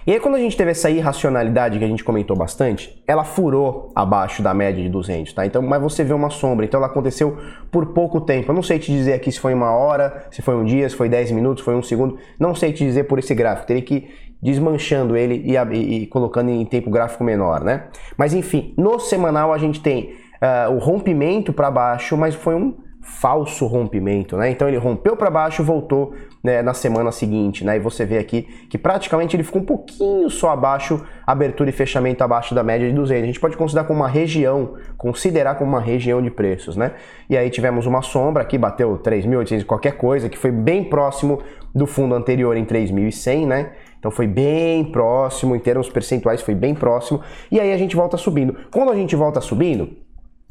E 0.07 0.13
aí 0.13 0.21
quando 0.21 0.37
a 0.37 0.39
gente 0.39 0.57
teve 0.57 0.71
essa 0.71 0.89
irracionalidade 0.89 1.81
que 1.81 1.85
a 1.85 1.89
gente 1.89 2.05
comentou 2.05 2.37
bastante, 2.37 3.03
ela 3.09 3.25
furou 3.25 3.91
abaixo 3.93 4.41
da 4.41 4.55
média 4.55 4.81
de 4.81 4.89
200, 4.89 5.33
tá? 5.33 5.45
Então, 5.45 5.61
mas 5.61 5.83
você 5.83 6.05
vê 6.05 6.15
uma 6.15 6.31
sombra, 6.31 6.65
então 6.65 6.79
ela 6.79 6.87
aconteceu 6.87 7.37
por 7.73 7.87
pouco 7.87 8.21
tempo. 8.21 8.53
Eu 8.53 8.55
não 8.55 8.63
sei 8.63 8.79
te 8.79 8.93
dizer 8.93 9.15
aqui 9.15 9.33
se 9.33 9.41
foi 9.41 9.53
uma 9.53 9.73
hora, 9.73 10.29
se 10.31 10.43
foi 10.43 10.55
um 10.55 10.65
dia, 10.65 10.89
se 10.89 10.95
foi 10.95 11.09
10 11.09 11.33
minutos, 11.33 11.63
se 11.63 11.65
foi 11.65 11.75
um 11.75 11.83
segundo, 11.83 12.19
não 12.39 12.55
sei 12.55 12.73
te 12.73 12.85
dizer 12.85 13.05
por 13.05 13.19
esse 13.19 13.35
gráfico, 13.35 13.67
teria 13.67 13.83
que 13.83 14.09
desmanchando 14.41 15.17
ele 15.17 15.43
e, 15.45 15.57
e, 15.57 16.03
e 16.03 16.07
colocando 16.07 16.51
em 16.51 16.65
tempo 16.65 16.89
gráfico 16.89 17.25
menor, 17.25 17.65
né? 17.65 17.89
Mas 18.17 18.33
enfim, 18.33 18.75
no 18.79 19.01
semanal 19.01 19.53
a 19.53 19.59
gente 19.59 19.81
tem 19.81 20.15
uh, 20.41 20.73
o 20.73 20.79
rompimento 20.79 21.53
para 21.53 21.69
baixo, 21.69 22.17
mas 22.17 22.33
foi 22.33 22.55
um 22.55 22.77
falso 23.03 23.67
rompimento, 23.67 24.37
né? 24.37 24.51
Então 24.51 24.69
ele 24.69 24.77
rompeu 24.77 25.17
para 25.17 25.31
baixo, 25.31 25.65
voltou 25.65 26.15
né, 26.43 26.63
na 26.63 26.75
semana 26.75 27.11
seguinte, 27.11 27.65
né? 27.65 27.77
E 27.77 27.81
você 27.81 28.05
vê 28.05 28.19
aqui 28.19 28.43
que 28.71 28.79
praticamente 28.79 29.37
ele 29.37 29.43
ficou 29.43 29.63
um 29.63 29.65
pouquinho 29.65 30.31
só 30.31 30.51
abaixo, 30.51 31.05
abertura 31.27 31.71
e 31.71 31.73
fechamento 31.73 32.23
abaixo 32.23 32.55
da 32.55 32.63
média 32.63 32.89
de 32.89 32.95
200. 32.95 33.23
A 33.23 33.27
gente 33.27 33.41
pode 33.41 33.57
considerar 33.57 33.85
como 33.85 34.01
uma 34.01 34.09
região, 34.09 34.75
considerar 34.97 35.57
como 35.57 35.71
uma 35.71 35.81
região 35.81 36.23
de 36.23 36.31
preços, 36.31 36.77
né? 36.77 36.93
E 37.29 37.37
aí 37.37 37.51
tivemos 37.51 37.87
uma 37.87 38.03
sombra 38.03 38.43
aqui, 38.43 38.57
bateu 38.57 38.99
3.800 38.99 39.65
qualquer 39.65 39.93
coisa, 39.97 40.29
que 40.29 40.39
foi 40.39 40.53
bem 40.53 40.85
próximo 40.85 41.43
do 41.75 41.87
fundo 41.87 42.15
anterior 42.15 42.57
em 42.57 42.65
3.100, 42.65 43.47
né? 43.47 43.73
Então 43.99 44.11
foi 44.11 44.27
bem 44.27 44.85
próximo, 44.85 45.57
em 45.57 45.59
termos 45.59 45.89
percentuais 45.89 46.41
foi 46.41 46.55
bem 46.55 46.75
próximo. 46.75 47.21
E 47.51 47.59
aí 47.59 47.73
a 47.73 47.77
gente 47.77 47.97
volta 47.97 48.17
subindo. 48.17 48.57
Quando 48.71 48.93
a 48.93 48.95
gente 48.95 49.17
volta 49.17 49.41
subindo, 49.41 50.06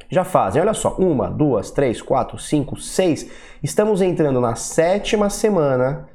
já 0.09 0.23
fazem, 0.23 0.61
olha 0.61 0.73
só, 0.73 0.95
uma, 0.97 1.29
duas, 1.29 1.71
três, 1.71 2.01
quatro, 2.01 2.37
cinco, 2.37 2.79
seis. 2.79 3.29
Estamos 3.63 4.01
entrando 4.01 4.39
na 4.39 4.55
sétima 4.55 5.29
semana 5.29 6.07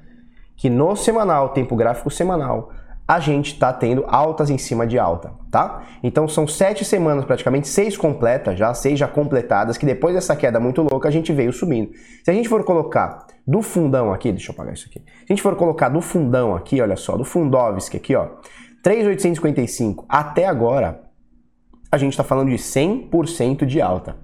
que 0.57 0.69
no 0.69 0.95
semanal, 0.95 1.51
tempo 1.51 1.75
gráfico 1.75 2.11
semanal, 2.11 2.71
a 3.11 3.19
gente 3.19 3.55
está 3.55 3.73
tendo 3.73 4.05
altas 4.07 4.51
em 4.51 4.59
cima 4.59 4.87
de 4.87 4.97
alta, 4.97 5.33
tá? 5.51 5.83
Então 6.01 6.29
são 6.29 6.47
sete 6.47 6.85
semanas, 6.85 7.25
praticamente 7.25 7.67
seis 7.67 7.97
completas 7.97 8.57
já, 8.57 8.73
seis 8.73 8.97
já 8.97 9.09
completadas, 9.09 9.77
que 9.77 9.85
depois 9.85 10.15
dessa 10.15 10.37
queda 10.37 10.61
muito 10.61 10.81
louca 10.81 11.09
a 11.09 11.11
gente 11.11 11.33
veio 11.33 11.53
subindo. 11.53 11.91
Se 12.23 12.31
a 12.31 12.35
gente 12.35 12.49
for 12.49 12.63
colocar 12.63 13.27
do 13.45 13.63
fundão 13.63 14.13
aqui, 14.13 14.31
deixa 14.31 14.51
eu 14.51 14.55
apagar 14.55 14.75
isso 14.75 14.87
aqui. 14.89 15.01
Se 15.01 15.25
a 15.25 15.33
gente 15.33 15.43
for 15.43 15.57
colocar 15.57 15.89
do 15.89 16.01
fundão 16.01 16.55
aqui, 16.55 16.81
olha 16.81 16.95
só, 16.95 17.17
do 17.17 17.25
Fundovsk 17.25 17.97
aqui, 17.97 18.15
ó, 18.15 18.29
3,855 18.83 20.05
até 20.09 20.47
agora, 20.47 21.01
a 21.91 21.99
gente 21.99 22.13
está 22.13 22.23
falando 22.23 22.51
de 22.51 22.57
100% 22.57 23.65
de 23.65 23.81
alta. 23.81 24.17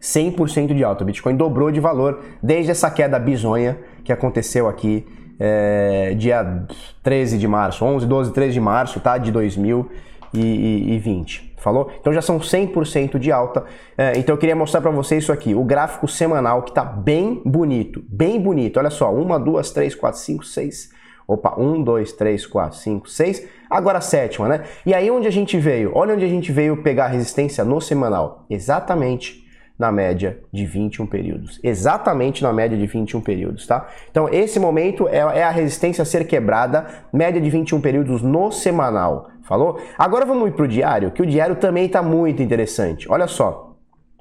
100% 0.00 0.74
de 0.74 0.84
alta. 0.84 1.02
O 1.02 1.06
Bitcoin 1.06 1.36
dobrou 1.36 1.70
de 1.70 1.80
valor 1.80 2.22
desde 2.42 2.70
essa 2.70 2.90
queda 2.90 3.18
bizonha 3.18 3.78
que 4.04 4.12
aconteceu 4.12 4.68
aqui 4.68 5.06
é, 5.38 6.14
dia 6.14 6.66
13 7.02 7.38
de 7.38 7.46
março, 7.46 7.84
11, 7.84 8.06
12, 8.06 8.32
13 8.32 8.54
de 8.54 8.60
março, 8.60 9.00
tá? 9.00 9.18
De 9.18 9.30
2020. 9.30 11.54
Falou? 11.58 11.90
Então 12.00 12.12
já 12.12 12.22
são 12.22 12.38
100% 12.38 13.18
de 13.18 13.32
alta. 13.32 13.64
É, 13.96 14.16
então 14.16 14.34
eu 14.34 14.38
queria 14.38 14.54
mostrar 14.54 14.80
para 14.80 14.90
vocês 14.90 15.24
isso 15.24 15.32
aqui, 15.32 15.54
o 15.54 15.64
gráfico 15.64 16.06
semanal 16.06 16.62
que 16.62 16.70
está 16.70 16.84
bem 16.84 17.42
bonito, 17.44 18.02
bem 18.08 18.40
bonito. 18.40 18.78
Olha 18.78 18.90
só, 18.90 19.12
uma, 19.12 19.38
duas, 19.38 19.70
três, 19.70 19.94
quatro, 19.94 20.20
cinco, 20.20 20.44
seis. 20.44 20.90
Opa, 21.28 21.60
um, 21.60 21.82
dois, 21.82 22.12
três, 22.12 22.46
quatro, 22.46 22.78
cinco, 22.78 23.08
seis 23.08 23.46
Agora 23.70 23.98
a 23.98 24.00
sétima, 24.00 24.48
né? 24.48 24.64
E 24.86 24.94
aí 24.94 25.10
onde 25.10 25.28
a 25.28 25.30
gente 25.30 25.58
veio? 25.58 25.92
Olha 25.94 26.14
onde 26.14 26.24
a 26.24 26.28
gente 26.28 26.50
veio 26.50 26.82
pegar 26.82 27.04
a 27.04 27.08
resistência 27.08 27.64
no 27.64 27.80
semanal. 27.80 28.46
Exatamente 28.48 29.46
na 29.78 29.92
média 29.92 30.40
de 30.52 30.64
21 30.64 31.06
períodos. 31.06 31.60
Exatamente 31.62 32.42
na 32.42 32.52
média 32.52 32.76
de 32.76 32.86
21 32.86 33.20
períodos, 33.20 33.66
tá? 33.66 33.86
Então 34.10 34.28
esse 34.32 34.58
momento 34.58 35.06
é, 35.06 35.18
é 35.18 35.44
a 35.44 35.50
resistência 35.50 36.02
a 36.02 36.04
ser 36.04 36.26
quebrada, 36.26 36.86
média 37.12 37.40
de 37.40 37.48
21 37.50 37.80
períodos 37.80 38.22
no 38.22 38.50
semanal. 38.50 39.28
Falou? 39.42 39.80
Agora 39.96 40.26
vamos 40.26 40.48
ir 40.48 40.52
para 40.52 40.64
o 40.64 40.68
diário, 40.68 41.10
que 41.10 41.22
o 41.22 41.26
diário 41.26 41.56
também 41.56 41.86
está 41.86 42.02
muito 42.02 42.42
interessante. 42.42 43.10
Olha 43.10 43.26
só, 43.26 43.67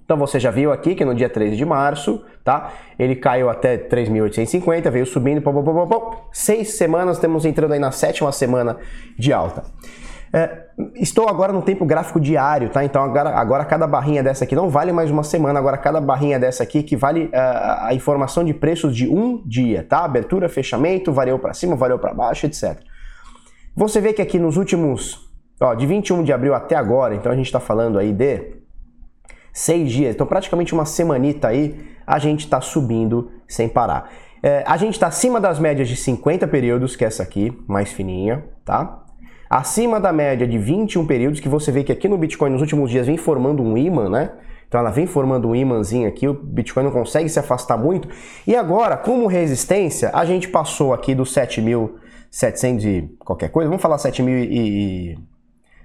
então 0.08 0.16
você 0.16 0.40
já 0.40 0.50
viu 0.50 0.72
aqui 0.72 0.96
que 0.96 1.04
no 1.04 1.14
dia 1.14 1.28
13 1.28 1.58
de 1.58 1.66
março, 1.66 2.24
tá? 2.42 2.72
Ele 2.98 3.14
caiu 3.14 3.50
até 3.50 3.78
3.850, 3.78 4.90
veio 4.90 5.06
subindo, 5.06 5.42
pô, 5.42 5.52
pô, 5.52 5.62
pô, 5.62 5.86
pô, 5.86 6.16
seis 6.32 6.76
semanas, 6.76 7.18
estamos 7.18 7.44
entrando 7.44 7.74
aí 7.74 7.80
na 7.80 7.92
sétima 7.92 8.32
semana 8.32 8.78
de 9.20 9.34
alta. 9.34 9.66
É, 10.32 10.68
estou 10.96 11.28
agora 11.28 11.52
no 11.52 11.62
tempo 11.62 11.86
gráfico 11.86 12.22
diário, 12.22 12.70
tá? 12.70 12.86
Então 12.86 13.04
agora, 13.04 13.32
agora 13.32 13.66
cada 13.66 13.86
barrinha 13.86 14.24
dessa 14.24 14.46
aqui 14.46 14.56
não 14.56 14.70
vale 14.70 14.94
mais 14.94 15.12
uma 15.12 15.24
semana, 15.24 15.60
agora 15.60 15.78
cada 15.78 16.00
barrinha 16.00 16.40
dessa 16.40 16.64
aqui 16.64 16.84
que 16.84 16.96
vale 16.96 17.26
uh, 17.26 17.32
a 17.82 17.94
informação 17.94 18.46
de 18.46 18.54
preços 18.54 18.96
de 18.96 19.10
um 19.10 19.46
dia, 19.46 19.84
tá? 19.84 20.06
Abertura, 20.06 20.48
fechamento, 20.48 21.12
variou 21.12 21.38
para 21.38 21.54
cima, 21.54 21.76
variou 21.76 22.00
para 22.00 22.14
baixo, 22.14 22.46
etc. 22.46 22.80
Você 23.76 24.00
vê 24.00 24.14
que 24.14 24.22
aqui 24.22 24.40
nos 24.40 24.56
últimos, 24.56 25.30
ó, 25.60 25.74
de 25.74 25.86
21 25.86 26.24
de 26.24 26.32
abril 26.32 26.54
até 26.54 26.76
agora, 26.76 27.14
então 27.14 27.30
a 27.30 27.36
gente 27.36 27.48
está 27.48 27.60
falando 27.60 28.00
aí 28.00 28.14
de 28.14 28.57
seis 29.58 29.92
dias, 29.92 30.14
então 30.14 30.28
praticamente 30.28 30.72
uma 30.72 30.86
semanita 30.86 31.48
aí, 31.48 31.76
a 32.06 32.20
gente 32.20 32.42
está 32.42 32.62
subindo 32.62 33.32
sem 33.48 33.68
parar. 33.68 34.12
É, 34.44 34.64
a 34.68 34.78
gente 34.78 34.94
está 34.94 35.08
acima 35.08 35.42
das 35.42 35.58
médias 35.58 35.90
de 35.90 35.96
50 35.96 36.48
períodos, 36.48 36.96
que 36.96 37.04
é 37.04 37.08
essa 37.08 37.24
aqui, 37.24 37.52
mais 37.68 37.92
fininha, 37.92 38.46
tá? 38.64 39.04
Acima 39.50 40.00
da 40.00 40.14
média 40.14 40.46
de 40.46 40.60
21 40.60 41.08
períodos, 41.08 41.40
que 41.40 41.50
você 41.50 41.72
vê 41.72 41.84
que 41.84 41.92
aqui 41.92 42.08
no 42.08 42.20
Bitcoin 42.20 42.52
nos 42.52 42.62
últimos 42.62 42.92
dias 42.92 43.08
vem 43.08 43.18
formando 43.18 43.64
um 43.64 43.76
imã, 43.76 44.08
né? 44.08 44.30
Então 44.68 44.80
ela 44.80 44.92
vem 44.92 45.08
formando 45.08 45.48
um 45.48 45.56
imãzinho 45.56 46.08
aqui, 46.08 46.28
o 46.28 46.36
Bitcoin 46.36 46.84
não 46.84 46.92
consegue 46.92 47.28
se 47.28 47.40
afastar 47.40 47.78
muito. 47.78 48.08
E 48.46 48.56
agora, 48.56 48.96
como 48.96 49.26
resistência, 49.26 50.12
a 50.14 50.24
gente 50.24 50.50
passou 50.50 50.94
aqui 50.94 51.16
dos 51.16 51.34
7.700 51.34 52.84
e 52.86 53.02
qualquer 53.18 53.50
coisa, 53.50 53.68
vamos 53.68 53.82
falar 53.82 53.98
7.000 53.98 54.48
e 54.52 55.18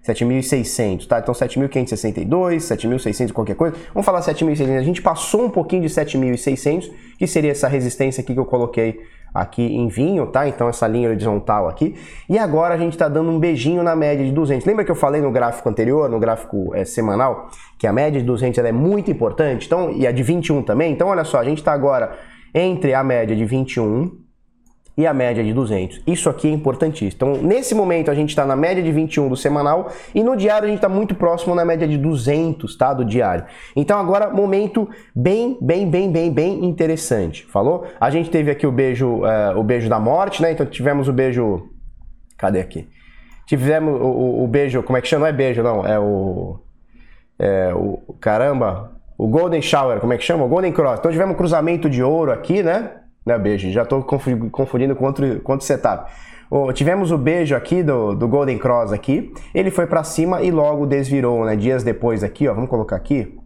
7.600, 0.07 1.07
tá? 1.07 1.21
Então 1.21 1.33
7.562, 1.33 2.27
7.600 2.57 3.33
qualquer 3.33 3.55
coisa. 3.55 3.77
Vamos 3.95 4.05
falar 4.05 4.21
7.600. 4.21 4.79
A 4.79 4.83
gente 4.83 5.01
passou 5.01 5.45
um 5.45 5.51
pouquinho 5.51 5.83
de 5.83 5.89
7.600, 5.89 6.91
que 7.19 7.27
seria 7.27 7.53
essa 7.53 7.69
resistência 7.69 8.21
aqui 8.21 8.35
que 8.35 8.41
eu 8.41 8.45
coloquei 8.45 9.01
aqui 9.33 9.63
em 9.63 9.89
vinho, 9.89 10.27
tá? 10.27 10.47
Então 10.47 10.69
essa 10.69 10.87
linha 10.87 11.09
horizontal 11.09 11.69
aqui. 11.69 11.95
E 12.29 12.37
agora 12.37 12.75
a 12.75 12.77
gente 12.77 12.93
está 12.93 13.09
dando 13.09 13.31
um 13.31 13.39
beijinho 13.39 13.83
na 13.83 13.97
média 13.97 14.25
de 14.25 14.33
200. 14.33 14.67
Lembra 14.67 14.85
que 14.85 14.91
eu 14.91 14.97
falei 14.97 15.23
no 15.23 15.31
gráfico 15.31 15.69
anterior, 15.69 16.09
no 16.09 16.19
gráfico 16.19 16.75
é, 16.75 16.85
semanal, 16.85 17.49
que 17.79 17.87
a 17.87 17.93
média 17.93 18.21
de 18.21 18.27
200 18.27 18.59
é 18.59 18.73
muito 18.73 19.11
importante? 19.11 19.67
Então, 19.67 19.91
e 19.91 20.07
a 20.07 20.13
de 20.13 20.23
21 20.23 20.63
também. 20.63 20.93
Então 20.93 21.09
olha 21.09 21.25
só, 21.25 21.39
a 21.39 21.45
gente 21.45 21.59
está 21.59 21.73
agora 21.73 22.19
entre 22.55 22.93
a 22.93 23.03
média 23.03 23.35
de 23.35 23.45
21 23.45 24.22
e 24.97 25.07
a 25.07 25.15
média 25.15 25.43
de 25.43 25.53
200. 25.53 26.03
Isso 26.07 26.29
aqui 26.29 26.49
é 26.49 26.51
importantíssimo. 26.51 27.13
Então, 27.15 27.43
nesse 27.43 27.75
momento, 27.75 28.11
a 28.11 28.15
gente 28.15 28.31
está 28.31 28.45
na 28.45 28.55
média 28.55 28.83
de 28.83 28.93
21 28.93 29.29
do 29.29 29.37
semanal 29.37 29.91
e 30.15 30.23
no 30.23 30.37
diário 30.37 30.67
a 30.67 30.69
gente 30.69 30.79
está 30.79 30.89
muito 30.89 31.15
próximo 31.15 31.55
na 31.55 31.65
média 31.65 31.89
de 31.89 31.97
200, 31.97 32.77
tá? 32.77 32.93
Do 32.93 33.05
diário. 33.05 33.45
Então, 33.75 33.99
agora, 33.99 34.31
momento 34.31 34.89
bem, 35.15 35.57
bem, 35.61 35.89
bem, 35.89 36.11
bem, 36.11 36.33
bem 36.33 36.65
interessante. 36.65 37.47
Falou? 37.47 37.87
A 38.01 38.11
gente 38.11 38.31
teve 38.31 38.51
aqui 38.51 38.67
o 38.67 38.73
beijo, 38.73 39.23
uh, 39.23 39.59
o 39.59 39.63
beijo 39.63 39.89
da 39.89 39.99
morte, 39.99 40.43
né? 40.43 40.53
Então, 40.53 40.67
tivemos 40.67 41.09
o 41.09 41.13
beijo. 41.13 41.69
Cadê 42.37 42.61
aqui? 42.61 42.89
Tivemos 43.47 44.01
o, 44.01 44.05
o, 44.05 44.45
o 44.45 44.49
beijo, 44.49 44.83
como 44.83 44.99
é 44.99 45.01
que 45.01 45.09
chama? 45.09 45.23
Não 45.23 45.29
é 45.29 45.33
beijo, 45.33 45.63
não. 45.63 45.87
É 45.87 45.99
o. 45.99 46.59
É 47.39 47.73
o. 47.75 47.99
Caramba! 48.21 48.93
O 49.17 49.29
Golden 49.29 49.63
Shower, 49.63 50.01
como 50.01 50.13
é 50.13 50.19
que 50.19 50.25
chama? 50.25 50.45
O 50.45 50.49
Golden 50.49 50.73
Cross. 50.73 50.99
Então, 50.99 51.11
tivemos 51.11 51.35
um 51.35 51.37
cruzamento 51.37 51.89
de 51.89 52.03
ouro 52.03 52.33
aqui, 52.33 52.63
né? 52.63 53.02
Né, 53.25 53.39
beijo, 53.39 53.71
já 53.71 53.83
estou 53.83 54.03
confundindo 54.03 54.97
com 54.97 55.05
outro, 55.05 55.41
com 55.41 55.53
outro 55.53 55.67
setup. 55.67 56.11
Oh, 56.51 56.71
tivemos 56.73 57.11
o 57.11 57.17
beijo 57.17 57.55
aqui 57.57 57.83
do, 57.83 58.15
do 58.15 58.29
Golden 58.29 58.59
Cross 58.59 58.93
aqui, 58.93 59.33
ele 59.55 59.71
foi 59.71 59.87
para 59.87 60.05
cima 60.05 60.43
e 60.43 60.51
logo 60.51 60.85
desvirou, 60.85 61.47
né? 61.47 61.57
Dias 61.57 61.83
depois 61.83 62.23
aqui, 62.23 62.47
ó, 62.47 62.53
vamos 62.53 62.69
colocar 62.69 62.97
aqui. 62.97 63.39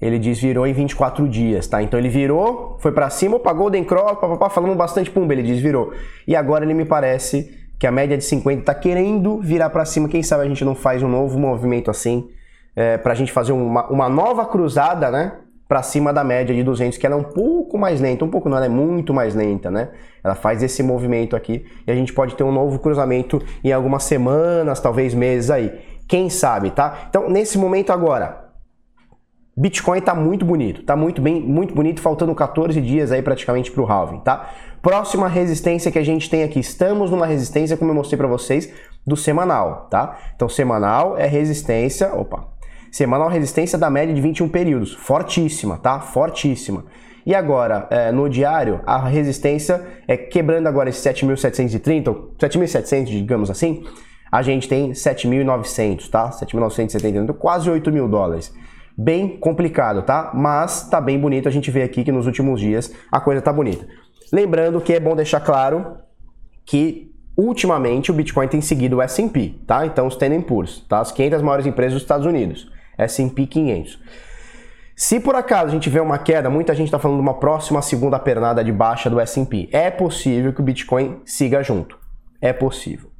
Ele 0.00 0.18
desvirou 0.18 0.66
em 0.66 0.72
24 0.72 1.28
dias, 1.28 1.66
tá? 1.66 1.82
Então 1.82 1.98
ele 1.98 2.08
virou, 2.08 2.78
foi 2.80 2.92
para 2.92 3.10
cima, 3.10 3.36
opa, 3.36 3.52
Golden 3.52 3.84
Cross, 3.84 4.18
papapá, 4.18 4.48
falando 4.48 4.74
bastante 4.74 5.10
pumba, 5.10 5.34
ele 5.34 5.42
desvirou. 5.42 5.92
E 6.26 6.34
agora 6.34 6.64
ele 6.64 6.74
me 6.74 6.84
parece 6.84 7.54
que 7.78 7.86
a 7.86 7.90
média 7.90 8.16
de 8.16 8.24
50 8.24 8.62
tá 8.64 8.74
querendo 8.74 9.40
virar 9.40 9.68
para 9.70 9.84
cima. 9.84 10.08
Quem 10.08 10.22
sabe 10.22 10.44
a 10.44 10.48
gente 10.48 10.64
não 10.64 10.74
faz 10.74 11.02
um 11.02 11.08
novo 11.08 11.38
movimento 11.38 11.90
assim, 11.90 12.30
é, 12.74 12.96
para 12.96 13.12
a 13.12 13.14
gente 13.14 13.30
fazer 13.30 13.52
uma, 13.52 13.86
uma 13.88 14.08
nova 14.08 14.46
cruzada, 14.46 15.10
né? 15.10 15.32
Para 15.74 15.82
cima 15.82 16.12
da 16.12 16.22
média 16.22 16.54
de 16.54 16.62
200, 16.62 16.96
que 16.96 17.04
ela 17.04 17.16
é 17.16 17.18
um 17.18 17.24
pouco 17.24 17.76
mais 17.76 18.00
lenta, 18.00 18.24
um 18.24 18.30
pouco 18.30 18.48
não, 18.48 18.56
ela 18.56 18.66
é 18.66 18.68
muito 18.68 19.12
mais 19.12 19.34
lenta, 19.34 19.72
né? 19.72 19.88
Ela 20.22 20.36
faz 20.36 20.62
esse 20.62 20.84
movimento 20.84 21.34
aqui 21.34 21.66
e 21.84 21.90
a 21.90 21.94
gente 21.96 22.12
pode 22.12 22.36
ter 22.36 22.44
um 22.44 22.52
novo 22.52 22.78
cruzamento 22.78 23.42
em 23.64 23.72
algumas 23.72 24.04
semanas, 24.04 24.78
talvez 24.78 25.14
meses 25.14 25.50
aí. 25.50 25.72
Quem 26.06 26.30
sabe, 26.30 26.70
tá? 26.70 27.06
Então, 27.10 27.28
nesse 27.28 27.58
momento 27.58 27.90
agora, 27.90 28.52
Bitcoin 29.56 30.00
tá 30.00 30.14
muito 30.14 30.44
bonito, 30.44 30.84
tá 30.84 30.94
muito 30.94 31.20
bem, 31.20 31.40
muito 31.40 31.74
bonito, 31.74 32.00
faltando 32.00 32.32
14 32.36 32.80
dias 32.80 33.10
aí 33.10 33.20
praticamente 33.20 33.72
para 33.72 33.82
o 33.82 33.86
halving, 33.90 34.20
tá? 34.20 34.50
Próxima 34.80 35.26
resistência 35.26 35.90
que 35.90 35.98
a 35.98 36.04
gente 36.04 36.30
tem 36.30 36.44
aqui, 36.44 36.60
estamos 36.60 37.10
numa 37.10 37.26
resistência, 37.26 37.76
como 37.76 37.90
eu 37.90 37.96
mostrei 37.96 38.16
para 38.16 38.28
vocês, 38.28 38.72
do 39.04 39.16
semanal, 39.16 39.88
tá? 39.90 40.18
Então, 40.36 40.48
semanal 40.48 41.18
é 41.18 41.26
resistência, 41.26 42.14
opa, 42.14 42.46
Semanal 42.94 43.28
resistência 43.28 43.76
da 43.76 43.90
média 43.90 44.14
de 44.14 44.20
21 44.20 44.48
períodos. 44.48 44.94
Fortíssima, 44.94 45.76
tá? 45.76 45.98
Fortíssima. 45.98 46.84
E 47.26 47.34
agora, 47.34 47.88
é, 47.90 48.12
no 48.12 48.28
diário, 48.28 48.82
a 48.86 49.08
resistência 49.08 49.84
é 50.06 50.16
quebrando 50.16 50.68
agora 50.68 50.90
esse 50.90 51.02
7.730, 51.08 52.06
ou 52.06 52.32
7.700, 52.38 53.06
digamos 53.06 53.50
assim, 53.50 53.82
a 54.30 54.42
gente 54.42 54.68
tem 54.68 54.92
7.900, 54.92 56.08
tá? 56.08 56.30
7.970, 56.30 57.34
quase 57.34 57.68
8 57.68 57.90
mil 57.90 58.06
dólares. 58.06 58.54
Bem 58.96 59.38
complicado, 59.38 60.02
tá? 60.02 60.30
Mas 60.32 60.88
tá 60.88 61.00
bem 61.00 61.18
bonito, 61.18 61.48
a 61.48 61.50
gente 61.50 61.72
vê 61.72 61.82
aqui 61.82 62.04
que 62.04 62.12
nos 62.12 62.26
últimos 62.26 62.60
dias 62.60 62.92
a 63.10 63.20
coisa 63.20 63.42
tá 63.42 63.52
bonita. 63.52 63.84
Lembrando 64.32 64.80
que 64.80 64.92
é 64.92 65.00
bom 65.00 65.16
deixar 65.16 65.40
claro 65.40 65.96
que 66.64 67.12
ultimamente 67.36 68.12
o 68.12 68.14
Bitcoin 68.14 68.46
tem 68.46 68.60
seguido 68.60 68.98
o 68.98 69.02
S&P, 69.02 69.56
tá? 69.66 69.84
Então 69.84 70.06
os 70.06 70.14
Standard 70.14 70.44
Poor's, 70.44 70.86
tá? 70.88 71.00
As 71.00 71.10
500 71.10 71.42
maiores 71.42 71.66
empresas 71.66 71.94
dos 71.94 72.02
Estados 72.02 72.24
Unidos. 72.24 72.72
S&P 72.98 73.46
500. 73.46 73.98
Se 74.96 75.18
por 75.18 75.34
acaso 75.34 75.66
a 75.66 75.70
gente 75.70 75.90
vê 75.90 75.98
uma 75.98 76.18
queda, 76.18 76.48
muita 76.48 76.74
gente 76.74 76.86
está 76.86 76.98
falando 76.98 77.18
de 77.18 77.22
uma 77.22 77.34
próxima 77.34 77.82
segunda 77.82 78.18
pernada 78.18 78.62
de 78.62 78.70
baixa 78.70 79.10
do 79.10 79.18
S&P. 79.18 79.68
É 79.72 79.90
possível 79.90 80.52
que 80.52 80.60
o 80.60 80.64
Bitcoin 80.64 81.20
siga 81.24 81.62
junto. 81.62 81.98
É 82.40 82.52
possível. 82.52 83.10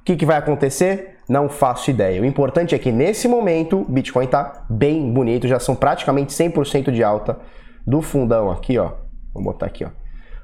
O 0.00 0.04
que, 0.04 0.14
que 0.14 0.26
vai 0.26 0.36
acontecer? 0.36 1.16
Não 1.28 1.48
faço 1.48 1.90
ideia. 1.90 2.20
O 2.20 2.24
importante 2.24 2.74
é 2.74 2.78
que 2.78 2.92
nesse 2.92 3.26
momento 3.26 3.80
o 3.80 3.84
Bitcoin 3.84 4.26
está 4.26 4.64
bem 4.68 5.10
bonito, 5.12 5.48
já 5.48 5.58
são 5.58 5.74
praticamente 5.74 6.32
100% 6.32 6.90
de 6.90 7.02
alta 7.02 7.38
do 7.86 8.02
fundão 8.02 8.50
aqui, 8.50 8.78
ó. 8.78 8.92
Vou 9.32 9.42
botar 9.42 9.66
aqui, 9.66 9.84
ó. 9.84 9.88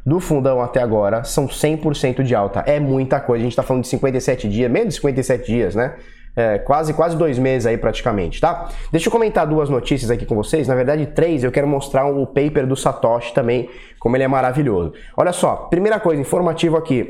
Do 0.04 0.18
fundão 0.18 0.60
até 0.60 0.80
agora 0.80 1.22
são 1.22 1.46
100% 1.46 2.22
de 2.22 2.34
alta. 2.34 2.60
É 2.66 2.80
muita 2.80 3.20
coisa. 3.20 3.42
A 3.42 3.44
gente 3.44 3.52
está 3.52 3.62
falando 3.62 3.84
de 3.84 3.88
57 3.88 4.48
dias, 4.48 4.70
menos 4.70 4.94
de 4.94 5.00
57 5.00 5.46
dias, 5.46 5.74
né? 5.74 5.96
É, 6.34 6.58
quase, 6.58 6.94
quase 6.94 7.16
dois 7.16 7.38
meses 7.38 7.66
aí 7.66 7.76
praticamente, 7.76 8.40
tá? 8.40 8.68
Deixa 8.90 9.08
eu 9.08 9.12
comentar 9.12 9.46
duas 9.46 9.68
notícias 9.68 10.10
aqui 10.10 10.24
com 10.24 10.34
vocês, 10.34 10.66
na 10.66 10.74
verdade 10.74 11.06
três, 11.06 11.44
eu 11.44 11.52
quero 11.52 11.66
mostrar 11.66 12.06
o 12.06 12.26
paper 12.26 12.66
do 12.66 12.76
Satoshi 12.76 13.34
também, 13.34 13.68
como 13.98 14.16
ele 14.16 14.24
é 14.24 14.28
maravilhoso. 14.28 14.94
Olha 15.16 15.32
só, 15.32 15.56
primeira 15.56 16.00
coisa, 16.00 16.20
informativo 16.20 16.76
aqui, 16.76 17.06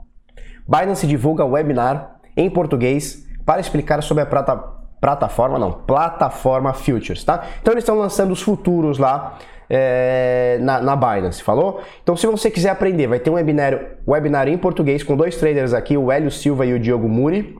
Binance 0.68 1.06
divulga 1.06 1.44
webinar 1.44 2.20
em 2.36 2.48
português 2.50 3.26
para 3.46 3.60
explicar 3.60 4.02
sobre 4.02 4.22
a 4.22 4.26
prata, 4.26 4.56
plataforma, 5.00 5.58
não, 5.58 5.72
plataforma 5.72 6.72
Futures, 6.74 7.24
tá? 7.24 7.44
Então 7.60 7.72
eles 7.72 7.82
estão 7.82 7.96
lançando 7.96 8.32
os 8.32 8.42
futuros 8.42 8.98
lá 8.98 9.38
é, 9.70 10.58
na, 10.60 10.80
na 10.82 10.94
Binance, 10.94 11.42
falou? 11.42 11.80
Então 12.02 12.14
se 12.14 12.26
você 12.26 12.50
quiser 12.50 12.68
aprender, 12.68 13.06
vai 13.06 13.18
ter 13.18 13.30
um 13.30 13.34
webinário, 13.34 13.80
webinário 14.06 14.52
em 14.52 14.58
português 14.58 15.02
com 15.02 15.16
dois 15.16 15.36
traders 15.36 15.72
aqui, 15.72 15.96
o 15.96 16.12
Hélio 16.12 16.30
Silva 16.30 16.66
e 16.66 16.74
o 16.74 16.78
Diogo 16.78 17.08
Muri, 17.08 17.56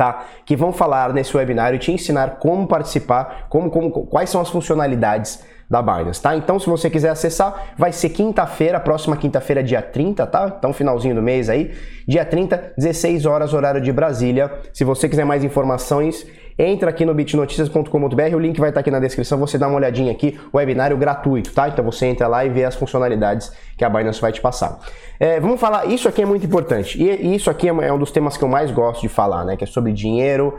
tá? 0.00 0.24
Que 0.46 0.56
vão 0.56 0.72
falar 0.72 1.12
nesse 1.12 1.36
webinário 1.36 1.76
e 1.76 1.78
te 1.78 1.92
ensinar 1.92 2.38
como 2.38 2.66
participar, 2.66 3.48
como, 3.50 3.68
como, 3.68 3.90
quais 4.06 4.30
são 4.30 4.40
as 4.40 4.48
funcionalidades 4.48 5.44
da 5.68 5.82
Binance, 5.82 6.22
tá? 6.22 6.34
Então, 6.34 6.58
se 6.58 6.66
você 6.66 6.88
quiser 6.88 7.10
acessar, 7.10 7.74
vai 7.76 7.92
ser 7.92 8.08
quinta-feira, 8.08 8.80
próxima 8.80 9.14
quinta-feira, 9.14 9.62
dia 9.62 9.82
30, 9.82 10.26
tá? 10.26 10.54
Então, 10.58 10.72
finalzinho 10.72 11.14
do 11.14 11.20
mês 11.20 11.50
aí, 11.50 11.74
dia 12.08 12.24
30, 12.24 12.72
16 12.78 13.26
horas, 13.26 13.52
horário 13.52 13.78
de 13.78 13.92
Brasília. 13.92 14.50
Se 14.72 14.84
você 14.84 15.06
quiser 15.06 15.26
mais 15.26 15.44
informações, 15.44 16.26
entra 16.60 16.90
aqui 16.90 17.04
no 17.04 17.14
bitnoticias.com.br, 17.14 18.34
o 18.34 18.38
link 18.38 18.60
vai 18.60 18.68
estar 18.68 18.80
aqui 18.80 18.90
na 18.90 19.00
descrição, 19.00 19.38
você 19.38 19.56
dá 19.56 19.66
uma 19.66 19.76
olhadinha 19.76 20.12
aqui, 20.12 20.38
webinário 20.54 20.96
gratuito, 20.96 21.52
tá? 21.52 21.68
Então 21.68 21.84
você 21.84 22.06
entra 22.06 22.26
lá 22.28 22.44
e 22.44 22.50
vê 22.50 22.64
as 22.64 22.74
funcionalidades 22.74 23.52
que 23.76 23.84
a 23.84 23.88
Binance 23.88 24.20
vai 24.20 24.32
te 24.32 24.40
passar. 24.40 24.78
É, 25.18 25.40
vamos 25.40 25.58
falar, 25.58 25.86
isso 25.86 26.08
aqui 26.08 26.22
é 26.22 26.26
muito 26.26 26.44
importante, 26.44 27.02
e 27.02 27.34
isso 27.34 27.50
aqui 27.50 27.68
é, 27.68 27.70
é 27.70 27.92
um 27.92 27.98
dos 27.98 28.10
temas 28.10 28.36
que 28.36 28.44
eu 28.44 28.48
mais 28.48 28.70
gosto 28.70 29.00
de 29.00 29.08
falar, 29.08 29.44
né? 29.44 29.56
Que 29.56 29.64
é 29.64 29.66
sobre 29.66 29.92
dinheiro, 29.92 30.58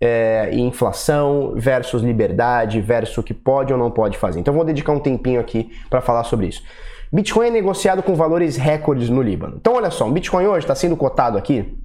é, 0.00 0.50
e 0.52 0.60
inflação 0.60 1.54
versus 1.56 2.02
liberdade 2.02 2.80
versus 2.80 3.18
o 3.18 3.22
que 3.22 3.34
pode 3.34 3.72
ou 3.72 3.78
não 3.78 3.90
pode 3.90 4.16
fazer. 4.16 4.40
Então 4.40 4.54
vou 4.54 4.64
dedicar 4.64 4.92
um 4.92 5.00
tempinho 5.00 5.40
aqui 5.40 5.70
para 5.90 6.00
falar 6.00 6.24
sobre 6.24 6.46
isso. 6.46 6.62
Bitcoin 7.12 7.48
é 7.48 7.50
negociado 7.50 8.02
com 8.02 8.14
valores 8.14 8.56
recordes 8.56 9.08
no 9.08 9.22
Líbano. 9.22 9.56
Então 9.60 9.74
olha 9.74 9.90
só, 9.90 10.06
o 10.06 10.12
Bitcoin 10.12 10.46
hoje 10.46 10.60
está 10.60 10.74
sendo 10.74 10.96
cotado 10.96 11.38
aqui 11.38 11.76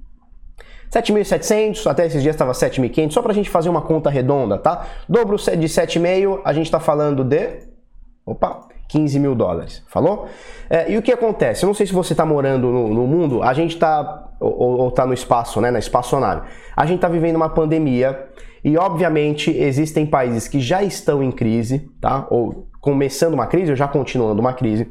7.700, 0.94 1.86
até 1.90 2.06
esses 2.06 2.22
dias 2.22 2.34
estava 2.34 2.52
7.500, 2.52 3.12
só 3.12 3.22
para 3.22 3.32
a 3.32 3.34
gente 3.34 3.50
fazer 3.50 3.68
uma 3.68 3.82
conta 3.82 4.08
redonda, 4.08 4.58
tá? 4.58 4.86
Dobro 5.08 5.36
de 5.36 5.68
7,5, 5.68 6.40
a 6.44 6.52
gente 6.52 6.66
está 6.66 6.78
falando 6.78 7.24
de... 7.24 7.74
Opa, 8.24 8.68
15 8.88 9.18
mil 9.18 9.34
dólares, 9.34 9.82
falou? 9.88 10.28
É, 10.70 10.90
e 10.90 10.96
o 10.96 11.02
que 11.02 11.12
acontece? 11.12 11.64
Eu 11.64 11.66
não 11.66 11.74
sei 11.74 11.86
se 11.86 11.92
você 11.92 12.12
está 12.12 12.24
morando 12.24 12.68
no, 12.68 12.88
no, 12.88 13.06
mundo, 13.06 13.42
a 13.42 13.52
gente 13.52 13.74
está, 13.74 14.30
ou 14.40 14.88
está 14.88 15.04
no 15.04 15.12
espaço, 15.12 15.60
né, 15.60 15.70
na 15.70 15.78
espaçonave. 15.78 16.48
A 16.76 16.86
gente 16.86 16.96
está 16.96 17.08
vivendo 17.08 17.36
uma 17.36 17.48
pandemia 17.48 18.28
e, 18.62 18.78
obviamente, 18.78 19.50
existem 19.50 20.06
países 20.06 20.48
que 20.48 20.60
já 20.60 20.82
estão 20.82 21.22
em 21.22 21.30
crise, 21.30 21.90
tá? 22.00 22.26
Ou 22.30 22.66
começando 22.80 23.34
uma 23.34 23.46
crise 23.46 23.70
ou 23.70 23.76
já 23.76 23.88
continuando 23.88 24.40
uma 24.40 24.52
crise. 24.52 24.90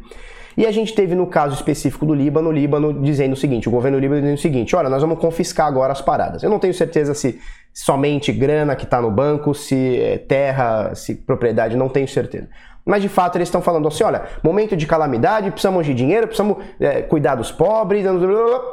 E 0.55 0.65
a 0.65 0.71
gente 0.71 0.93
teve 0.93 1.15
no 1.15 1.27
caso 1.27 1.55
específico 1.55 2.05
do 2.05 2.13
Líbano, 2.13 2.49
o 2.49 2.51
Líbano 2.51 2.93
dizendo 3.01 3.33
o 3.33 3.35
seguinte, 3.35 3.67
o 3.67 3.71
governo 3.71 3.97
Líbano 3.97 4.21
dizendo 4.21 4.37
o 4.37 4.41
seguinte, 4.41 4.75
olha, 4.75 4.89
nós 4.89 5.01
vamos 5.01 5.19
confiscar 5.19 5.67
agora 5.67 5.91
as 5.91 6.01
paradas. 6.01 6.43
Eu 6.43 6.49
não 6.49 6.59
tenho 6.59 6.73
certeza 6.73 7.13
se 7.13 7.39
somente 7.73 8.31
grana 8.31 8.75
que 8.75 8.83
está 8.83 9.01
no 9.01 9.09
banco, 9.09 9.53
se 9.53 9.99
é 9.99 10.17
terra, 10.17 10.93
se 10.93 11.15
propriedade, 11.15 11.75
não 11.75 11.89
tenho 11.89 12.07
certeza. 12.07 12.47
Mas 12.85 13.01
de 13.01 13.09
fato 13.09 13.37
eles 13.37 13.47
estão 13.47 13.61
falando 13.61 13.87
assim: 13.87 14.03
olha, 14.03 14.23
momento 14.43 14.75
de 14.75 14.85
calamidade, 14.85 15.49
precisamos 15.49 15.85
de 15.85 15.93
dinheiro, 15.93 16.27
precisamos 16.27 16.57
é, 16.79 17.01
cuidar 17.01 17.35
dos 17.35 17.51
pobres, 17.51 18.05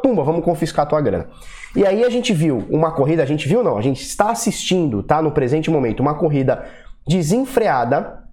pumba, 0.02 0.22
vamos 0.24 0.44
confiscar 0.44 0.84
a 0.84 0.88
tua 0.88 1.00
grana. 1.00 1.28
E 1.76 1.86
aí 1.86 2.04
a 2.04 2.10
gente 2.10 2.32
viu 2.32 2.64
uma 2.68 2.90
corrida, 2.90 3.22
a 3.22 3.26
gente 3.26 3.48
viu 3.48 3.62
não, 3.62 3.78
a 3.78 3.80
gente 3.80 4.02
está 4.02 4.30
assistindo, 4.30 5.02
tá? 5.02 5.22
No 5.22 5.30
presente 5.30 5.70
momento, 5.70 6.00
uma 6.00 6.14
corrida 6.14 6.64
desenfreada 7.06 8.24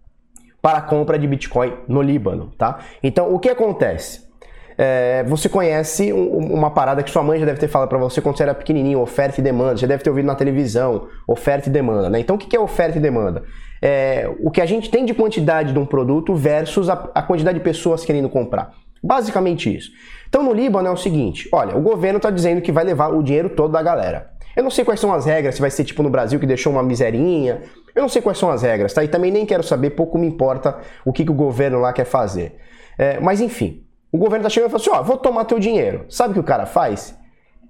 para 0.62 0.80
a 0.80 0.82
compra 0.82 1.18
de 1.18 1.28
Bitcoin 1.28 1.74
no 1.88 2.02
Líbano, 2.02 2.52
tá? 2.58 2.80
Então 3.02 3.34
o 3.34 3.40
que 3.40 3.50
acontece? 3.50 4.28
É, 4.78 5.24
você 5.24 5.50
conhece 5.50 6.14
um, 6.14 6.54
uma 6.54 6.70
parada 6.70 7.02
que 7.02 7.10
sua 7.10 7.24
mãe 7.24 7.40
já 7.40 7.46
deve 7.46 7.60
ter 7.60 7.68
falado 7.68 7.90
para 7.90 7.98
você 7.98 8.22
quando 8.22 8.38
você 8.38 8.44
era 8.44 8.54
pequenininho, 8.54 9.00
oferta 9.00 9.42
e 9.42 9.44
demanda, 9.44 9.78
já 9.78 9.88
deve 9.88 10.04
ter 10.04 10.10
ouvido 10.10 10.26
na 10.26 10.36
televisão, 10.36 11.08
oferta 11.28 11.68
e 11.68 11.72
demanda, 11.72 12.10
né? 12.10 12.20
Então 12.20 12.36
o 12.36 12.40
que 12.40 12.56
é 12.56 12.60
oferta 12.60 12.98
e 12.98 13.02
demanda? 13.02 13.44
É, 13.82 14.30
o 14.40 14.52
que 14.52 14.62
a 14.62 14.66
gente 14.66 14.90
tem 14.90 15.04
de 15.04 15.14
quantidade 15.14 15.74
de 15.74 15.80
um 15.80 15.86
produto 15.86 16.36
versus 16.36 16.90
a, 16.90 17.10
a 17.16 17.24
quantidade 17.24 17.58
de 17.58 17.64
pessoas 17.64 18.06
querendo 18.06 18.30
comprar. 18.30 18.72
Basicamente 19.04 19.76
isso. 19.76 19.92
Então 20.30 20.44
no 20.44 20.54
Líbano 20.54 20.88
é 20.88 20.92
o 20.92 20.98
seguinte, 20.98 21.50
olha, 21.52 21.76
o 21.76 21.82
governo 21.82 22.18
está 22.18 22.30
dizendo 22.30 22.62
que 22.62 22.72
vai 22.72 22.84
levar 22.84 23.08
o 23.08 23.24
dinheiro 23.24 23.50
todo 23.50 23.72
da 23.72 23.82
galera. 23.82 24.37
Eu 24.58 24.64
não 24.64 24.72
sei 24.72 24.84
quais 24.84 25.00
são 25.00 25.14
as 25.14 25.24
regras, 25.24 25.54
se 25.54 25.62
vai 25.62 25.70
ser 25.70 25.84
tipo 25.84 26.02
no 26.02 26.10
Brasil 26.10 26.40
que 26.40 26.46
deixou 26.48 26.74
uma 26.74 26.82
miserinha. 26.82 27.62
Eu 27.94 28.02
não 28.02 28.10
sei 28.10 28.24
quais 28.24 28.40
são 28.40 28.50
as 28.50 28.64
regras, 28.64 28.92
tá? 28.92 29.04
E 29.04 29.08
também 29.08 29.32
nem 29.32 29.46
quero 29.46 29.62
saber, 29.62 29.92
pouco 29.92 30.18
me 30.18 30.26
importa 30.26 30.80
o 31.06 31.14
que, 31.14 31.24
que 31.24 31.30
o 31.30 31.34
governo 31.36 31.80
lá 31.80 31.94
quer 31.94 32.06
fazer. 32.06 32.56
É, 32.98 33.20
mas 33.20 33.40
enfim, 33.40 33.84
o 34.12 34.18
governo 34.18 34.42
tá 34.42 34.50
chegando 34.50 34.70
e 34.70 34.72
falou 34.72 34.82
assim: 34.82 35.00
ó, 35.00 35.04
vou 35.04 35.16
tomar 35.16 35.46
teu 35.46 35.60
dinheiro. 35.60 36.06
Sabe 36.10 36.32
o 36.32 36.34
que 36.34 36.40
o 36.40 36.44
cara 36.44 36.66
faz? 36.66 37.16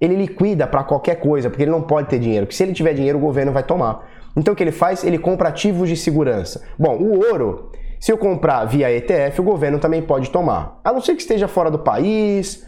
Ele 0.00 0.16
liquida 0.16 0.66
para 0.66 0.82
qualquer 0.82 1.16
coisa, 1.16 1.50
porque 1.50 1.64
ele 1.64 1.70
não 1.70 1.82
pode 1.82 2.08
ter 2.08 2.18
dinheiro. 2.18 2.46
Porque 2.46 2.56
se 2.56 2.62
ele 2.62 2.72
tiver 2.72 2.94
dinheiro, 2.94 3.18
o 3.18 3.20
governo 3.20 3.52
vai 3.52 3.62
tomar. 3.62 4.08
Então 4.34 4.54
o 4.54 4.56
que 4.56 4.62
ele 4.64 4.72
faz? 4.72 5.04
Ele 5.04 5.18
compra 5.18 5.50
ativos 5.50 5.90
de 5.90 5.96
segurança. 5.96 6.64
Bom, 6.78 6.96
o 6.96 7.18
ouro, 7.18 7.70
se 8.00 8.10
eu 8.10 8.16
comprar 8.16 8.64
via 8.64 8.90
ETF, 8.90 9.42
o 9.42 9.44
governo 9.44 9.78
também 9.78 10.00
pode 10.00 10.30
tomar. 10.30 10.80
A 10.82 10.90
não 10.90 11.02
ser 11.02 11.14
que 11.14 11.20
esteja 11.20 11.48
fora 11.48 11.70
do 11.70 11.80
país, 11.80 12.66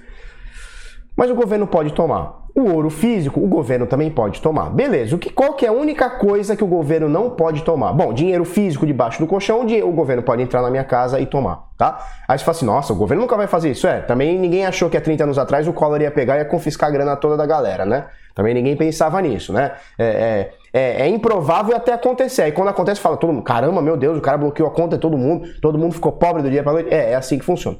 mas 1.16 1.30
o 1.30 1.34
governo 1.34 1.66
pode 1.66 1.94
tomar. 1.94 2.39
O 2.60 2.74
ouro 2.74 2.90
físico, 2.90 3.40
o 3.40 3.46
governo 3.46 3.86
também 3.86 4.10
pode 4.10 4.42
tomar. 4.42 4.68
Beleza, 4.68 5.16
o 5.16 5.18
que, 5.18 5.30
qual 5.30 5.54
que 5.54 5.64
é 5.64 5.70
a 5.70 5.72
única 5.72 6.10
coisa 6.10 6.54
que 6.54 6.62
o 6.62 6.66
governo 6.66 7.08
não 7.08 7.30
pode 7.30 7.62
tomar? 7.62 7.90
Bom, 7.94 8.12
dinheiro 8.12 8.44
físico 8.44 8.84
debaixo 8.84 9.18
do 9.18 9.26
colchão, 9.26 9.64
o 9.82 9.92
governo 9.92 10.22
pode 10.22 10.42
entrar 10.42 10.60
na 10.60 10.70
minha 10.70 10.84
casa 10.84 11.18
e 11.18 11.24
tomar, 11.24 11.68
tá? 11.78 12.06
Aí 12.28 12.38
você 12.38 12.44
fala 12.44 12.56
assim, 12.56 12.66
nossa, 12.66 12.92
o 12.92 12.96
governo 12.96 13.22
nunca 13.22 13.34
vai 13.34 13.46
fazer 13.46 13.70
isso. 13.70 13.86
É, 13.86 14.00
também 14.00 14.38
ninguém 14.38 14.66
achou 14.66 14.90
que 14.90 14.96
há 14.98 15.00
30 15.00 15.24
anos 15.24 15.38
atrás 15.38 15.66
o 15.66 15.72
Collor 15.72 16.02
ia 16.02 16.10
pegar 16.10 16.36
e 16.36 16.40
ia 16.40 16.44
confiscar 16.44 16.90
a 16.90 16.92
grana 16.92 17.16
toda 17.16 17.34
da 17.34 17.46
galera, 17.46 17.86
né? 17.86 18.08
Também 18.34 18.52
ninguém 18.52 18.76
pensava 18.76 19.22
nisso, 19.22 19.54
né? 19.54 19.72
É, 19.98 20.04
é, 20.04 20.52
é, 20.72 21.02
é 21.02 21.08
improvável 21.08 21.74
até 21.74 21.94
acontecer. 21.94 22.42
Aí 22.42 22.52
quando 22.52 22.68
acontece, 22.68 23.00
fala 23.00 23.16
todo 23.16 23.32
mundo, 23.32 23.42
caramba, 23.42 23.80
meu 23.80 23.96
Deus, 23.96 24.18
o 24.18 24.20
cara 24.20 24.36
bloqueou 24.36 24.68
a 24.68 24.72
conta 24.72 24.96
de 24.96 25.00
todo 25.00 25.16
mundo, 25.16 25.48
todo 25.62 25.78
mundo 25.78 25.94
ficou 25.94 26.12
pobre 26.12 26.42
do 26.42 26.50
dia 26.50 26.62
para 26.62 26.72
noite. 26.74 26.92
É, 26.92 27.12
é 27.12 27.14
assim 27.14 27.38
que 27.38 27.44
funciona. 27.44 27.78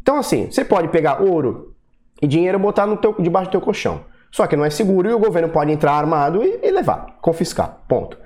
Então 0.00 0.16
assim, 0.16 0.48
você 0.48 0.64
pode 0.64 0.88
pegar 0.88 1.20
ouro 1.20 1.74
e 2.22 2.26
dinheiro 2.28 2.56
botar 2.56 2.86
no 2.86 2.96
teu, 2.96 3.16
debaixo 3.18 3.48
do 3.48 3.52
teu 3.52 3.60
colchão. 3.60 4.11
Só 4.32 4.46
que 4.46 4.56
não 4.56 4.64
é 4.64 4.70
seguro 4.70 5.10
e 5.10 5.12
o 5.12 5.18
governo 5.18 5.50
pode 5.50 5.70
entrar 5.70 5.92
armado 5.92 6.42
e, 6.42 6.58
e 6.62 6.70
levar, 6.70 7.18
confiscar. 7.20 7.82
Ponto. 7.86 8.18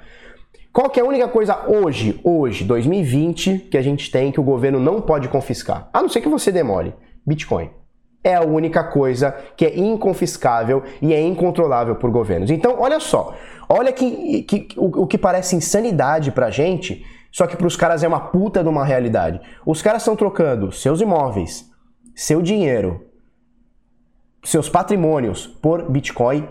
Qual 0.73 0.89
que 0.89 1.01
é 1.01 1.03
a 1.03 1.07
única 1.07 1.27
coisa 1.27 1.65
hoje, 1.67 2.21
hoje, 2.23 2.63
2020, 2.63 3.69
que 3.71 3.77
a 3.77 3.83
gente 3.83 4.11
tem 4.11 4.31
que 4.31 4.39
o 4.39 4.45
governo 4.45 4.79
não 4.79 5.01
pode 5.01 5.27
confiscar? 5.27 5.89
A 5.93 6.01
não 6.01 6.09
ser 6.09 6.21
que 6.21 6.29
você 6.29 6.53
demore. 6.53 6.95
Bitcoin. 7.27 7.71
É 8.23 8.35
a 8.35 8.43
única 8.43 8.85
coisa 8.85 9.35
que 9.57 9.65
é 9.65 9.79
inconfiscável 9.79 10.83
e 11.01 11.13
é 11.13 11.21
incontrolável 11.21 11.97
por 11.97 12.11
governos. 12.11 12.51
Então, 12.51 12.77
olha 12.79 13.01
só. 13.01 13.35
Olha 13.69 13.93
que, 13.93 14.43
que 14.43 14.69
o, 14.77 15.03
o 15.03 15.07
que 15.07 15.19
parece 15.19 15.57
insanidade 15.57 16.31
pra 16.31 16.51
gente, 16.51 17.05
só 17.33 17.47
que 17.47 17.57
para 17.57 17.67
os 17.67 17.77
caras 17.77 18.05
é 18.05 18.09
uma 18.09 18.21
puta 18.21 18.63
de 18.63 18.69
uma 18.69 18.85
realidade. 18.85 19.41
Os 19.65 19.81
caras 19.81 20.03
estão 20.03 20.15
trocando 20.15 20.71
seus 20.71 21.01
imóveis, 21.01 21.65
seu 22.15 22.43
dinheiro, 22.43 23.06
seus 24.47 24.69
patrimônios 24.69 25.47
por 25.47 25.91
Bitcoin 25.91 26.47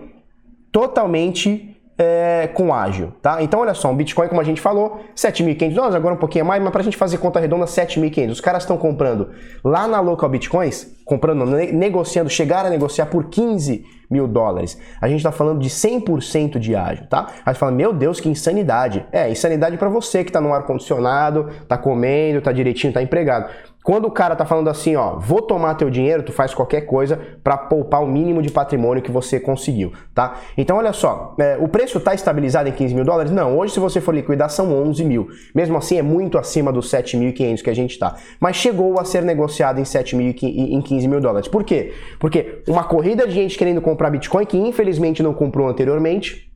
totalmente 0.71 1.75
é, 1.97 2.49
com 2.53 2.73
ágil, 2.73 3.13
tá? 3.21 3.41
Então, 3.41 3.61
olha 3.61 3.73
só, 3.73 3.89
um 3.89 3.95
Bitcoin, 3.95 4.27
como 4.27 4.41
a 4.41 4.43
gente 4.43 4.59
falou, 4.59 4.99
7.500 5.15 5.73
dólares, 5.73 5.95
agora 5.95 6.13
um 6.13 6.17
pouquinho 6.17 6.43
mais, 6.43 6.61
mas 6.61 6.71
para 6.71 6.81
a 6.81 6.83
gente 6.83 6.97
fazer 6.97 7.17
conta 7.19 7.39
redonda, 7.39 7.65
7.500. 7.65 8.31
Os 8.31 8.41
caras 8.41 8.63
estão 8.63 8.77
comprando 8.77 9.29
lá 9.63 9.87
na 9.87 10.01
Local 10.01 10.29
Bitcoins, 10.29 10.93
comprando, 11.05 11.45
negociando, 11.45 12.29
chegaram 12.29 12.67
a 12.67 12.69
negociar 12.69 13.05
por 13.05 13.29
15 13.29 13.85
mil 14.11 14.27
dólares. 14.27 14.77
A 14.99 15.07
gente 15.07 15.19
está 15.19 15.31
falando 15.31 15.61
de 15.61 15.69
100% 15.69 16.59
de 16.59 16.75
ágil, 16.75 17.07
tá? 17.07 17.27
Aí 17.45 17.53
você 17.53 17.59
fala, 17.59 17.71
meu 17.71 17.93
Deus, 17.93 18.19
que 18.19 18.27
insanidade. 18.27 19.05
É, 19.13 19.29
insanidade 19.29 19.77
para 19.77 19.87
você 19.87 20.21
que 20.23 20.29
está 20.29 20.41
no 20.41 20.53
ar-condicionado, 20.53 21.49
tá 21.65 21.77
comendo, 21.77 22.41
tá 22.41 22.51
direitinho, 22.51 22.91
tá 22.91 23.01
empregado. 23.01 23.49
Quando 23.85 24.05
o 24.05 24.11
cara 24.11 24.35
tá 24.35 24.47
falando 24.47 24.67
assim, 24.67 24.95
ó, 24.95 25.19
vou 25.19 25.43
tomar 25.43 25.75
teu 25.75 25.91
dinheiro, 25.91 26.23
tu 26.23 26.33
faz 26.33 26.55
qualquer 26.55 26.81
coisa 26.81 27.21
para 27.43 27.55
poupar 27.55 28.03
o 28.03 28.07
mínimo 28.07 28.41
de 28.41 28.49
patrimônio 28.49 29.03
que 29.03 29.11
você 29.11 29.39
conseguiu, 29.39 29.93
tá? 30.11 30.39
Então, 30.57 30.77
olha 30.77 30.91
só, 30.91 31.35
é, 31.37 31.55
o 31.59 31.67
preço 31.67 31.99
tá 31.99 32.11
estabilizado 32.15 32.67
em 32.67 32.71
15 32.71 32.95
mil 32.95 33.05
dólares? 33.05 33.31
Não, 33.31 33.55
hoje 33.55 33.73
se 33.75 33.79
você 33.79 34.01
for 34.01 34.15
liquidar 34.15 34.49
são 34.49 34.73
11 34.73 35.05
mil. 35.05 35.27
Mesmo 35.53 35.77
assim, 35.77 35.99
é 35.99 36.01
muito 36.01 36.39
acima 36.39 36.73
dos 36.73 36.89
7.500 36.89 37.61
que 37.61 37.69
a 37.69 37.75
gente 37.75 37.99
tá. 37.99 38.15
Mas 38.39 38.55
chegou 38.55 38.99
a 38.99 39.05
ser 39.05 39.21
negociado 39.21 39.79
em 39.79 39.85
7 39.85 40.15
mil 40.15 40.33
em 40.41 40.81
15 40.81 41.07
mil 41.07 41.21
dólares. 41.21 41.47
Por 41.47 41.63
quê? 41.63 41.93
Porque 42.19 42.63
uma 42.67 42.85
corrida 42.85 43.27
de 43.27 43.35
gente 43.35 43.55
querendo 43.55 43.81
comprar 43.81 44.09
Bitcoin 44.09 44.47
que 44.47 44.57
infelizmente 44.57 45.21
não 45.21 45.31
comprou 45.31 45.67
anteriormente, 45.67 46.51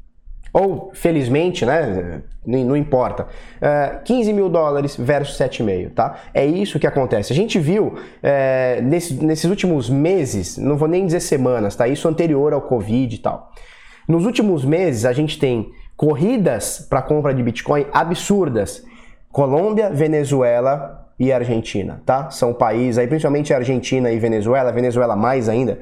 ou 0.53 0.91
felizmente, 0.93 1.65
né? 1.65 2.21
Não 2.45 2.75
importa. 2.75 3.27
Uh, 3.57 4.03
15 4.03 4.33
mil 4.33 4.49
dólares 4.49 4.95
versus 4.97 5.37
7,5, 5.37 5.93
tá? 5.93 6.15
É 6.33 6.45
isso 6.45 6.79
que 6.79 6.87
acontece. 6.87 7.31
A 7.31 7.35
gente 7.35 7.59
viu 7.59 7.95
é, 8.23 8.81
nesse, 8.81 9.13
nesses 9.23 9.49
últimos 9.49 9.89
meses, 9.89 10.57
não 10.57 10.77
vou 10.77 10.87
nem 10.87 11.05
dizer 11.05 11.19
semanas, 11.19 11.75
tá? 11.75 11.87
Isso 11.87 12.07
anterior 12.07 12.53
ao 12.53 12.61
Covid 12.61 13.15
e 13.15 13.19
tal. 13.19 13.51
Nos 14.07 14.25
últimos 14.25 14.65
meses, 14.65 15.05
a 15.05 15.13
gente 15.13 15.37
tem 15.37 15.71
corridas 15.95 16.87
para 16.89 17.01
compra 17.01 17.33
de 17.33 17.43
Bitcoin 17.43 17.85
absurdas. 17.91 18.83
Colômbia, 19.31 19.91
Venezuela 19.91 21.07
e 21.19 21.31
Argentina, 21.31 22.01
tá? 22.05 22.31
São 22.31 22.53
países 22.53 22.97
aí, 22.97 23.05
principalmente 23.05 23.53
Argentina 23.53 24.09
e 24.09 24.17
Venezuela, 24.17 24.71
Venezuela 24.71 25.15
mais 25.15 25.47
ainda, 25.47 25.79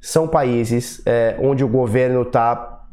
são 0.00 0.28
países 0.28 1.02
é, 1.06 1.36
onde 1.40 1.64
o 1.64 1.68
governo 1.68 2.22
está 2.22 2.84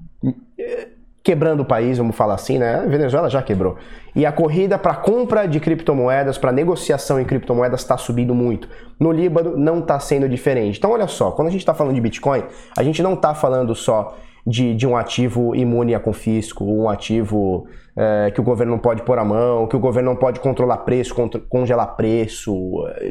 quebrando 1.23 1.61
o 1.61 1.65
país, 1.65 1.97
vamos 1.97 2.15
falar 2.15 2.33
assim, 2.33 2.59
né? 2.59 2.75
A 2.75 2.85
Venezuela 2.85 3.29
já 3.29 3.41
quebrou. 3.41 3.77
E 4.13 4.25
a 4.25 4.31
corrida 4.31 4.77
para 4.77 4.93
compra 4.93 5.47
de 5.47 5.59
criptomoedas, 5.59 6.37
para 6.37 6.51
negociação 6.51 7.19
em 7.19 7.23
criptomoedas 7.23 7.79
está 7.79 7.97
subindo 7.97 8.35
muito. 8.35 8.67
No 8.99 9.11
Líbano 9.11 9.57
não 9.57 9.79
está 9.79 9.97
sendo 9.99 10.27
diferente. 10.27 10.77
Então 10.77 10.91
olha 10.91 11.07
só, 11.07 11.31
quando 11.31 11.47
a 11.47 11.51
gente 11.51 11.61
está 11.61 11.73
falando 11.73 11.95
de 11.95 12.01
Bitcoin, 12.01 12.43
a 12.77 12.83
gente 12.83 13.01
não 13.01 13.13
está 13.13 13.33
falando 13.33 13.73
só 13.73 14.17
de, 14.45 14.75
de, 14.75 14.85
um 14.85 14.97
ativo 14.97 15.55
imune 15.55 15.95
a 15.95 15.99
confisco, 15.99 16.65
um 16.65 16.89
ativo 16.89 17.65
é, 17.95 18.29
que 18.29 18.41
o 18.41 18.43
governo 18.43 18.73
não 18.73 18.79
pode 18.79 19.01
pôr 19.03 19.17
a 19.17 19.23
mão, 19.23 19.65
que 19.65 19.77
o 19.77 19.79
governo 19.79 20.09
não 20.09 20.17
pode 20.17 20.41
controlar 20.41 20.79
preço, 20.79 21.15
congelar 21.47 21.95
preço, 21.95 22.53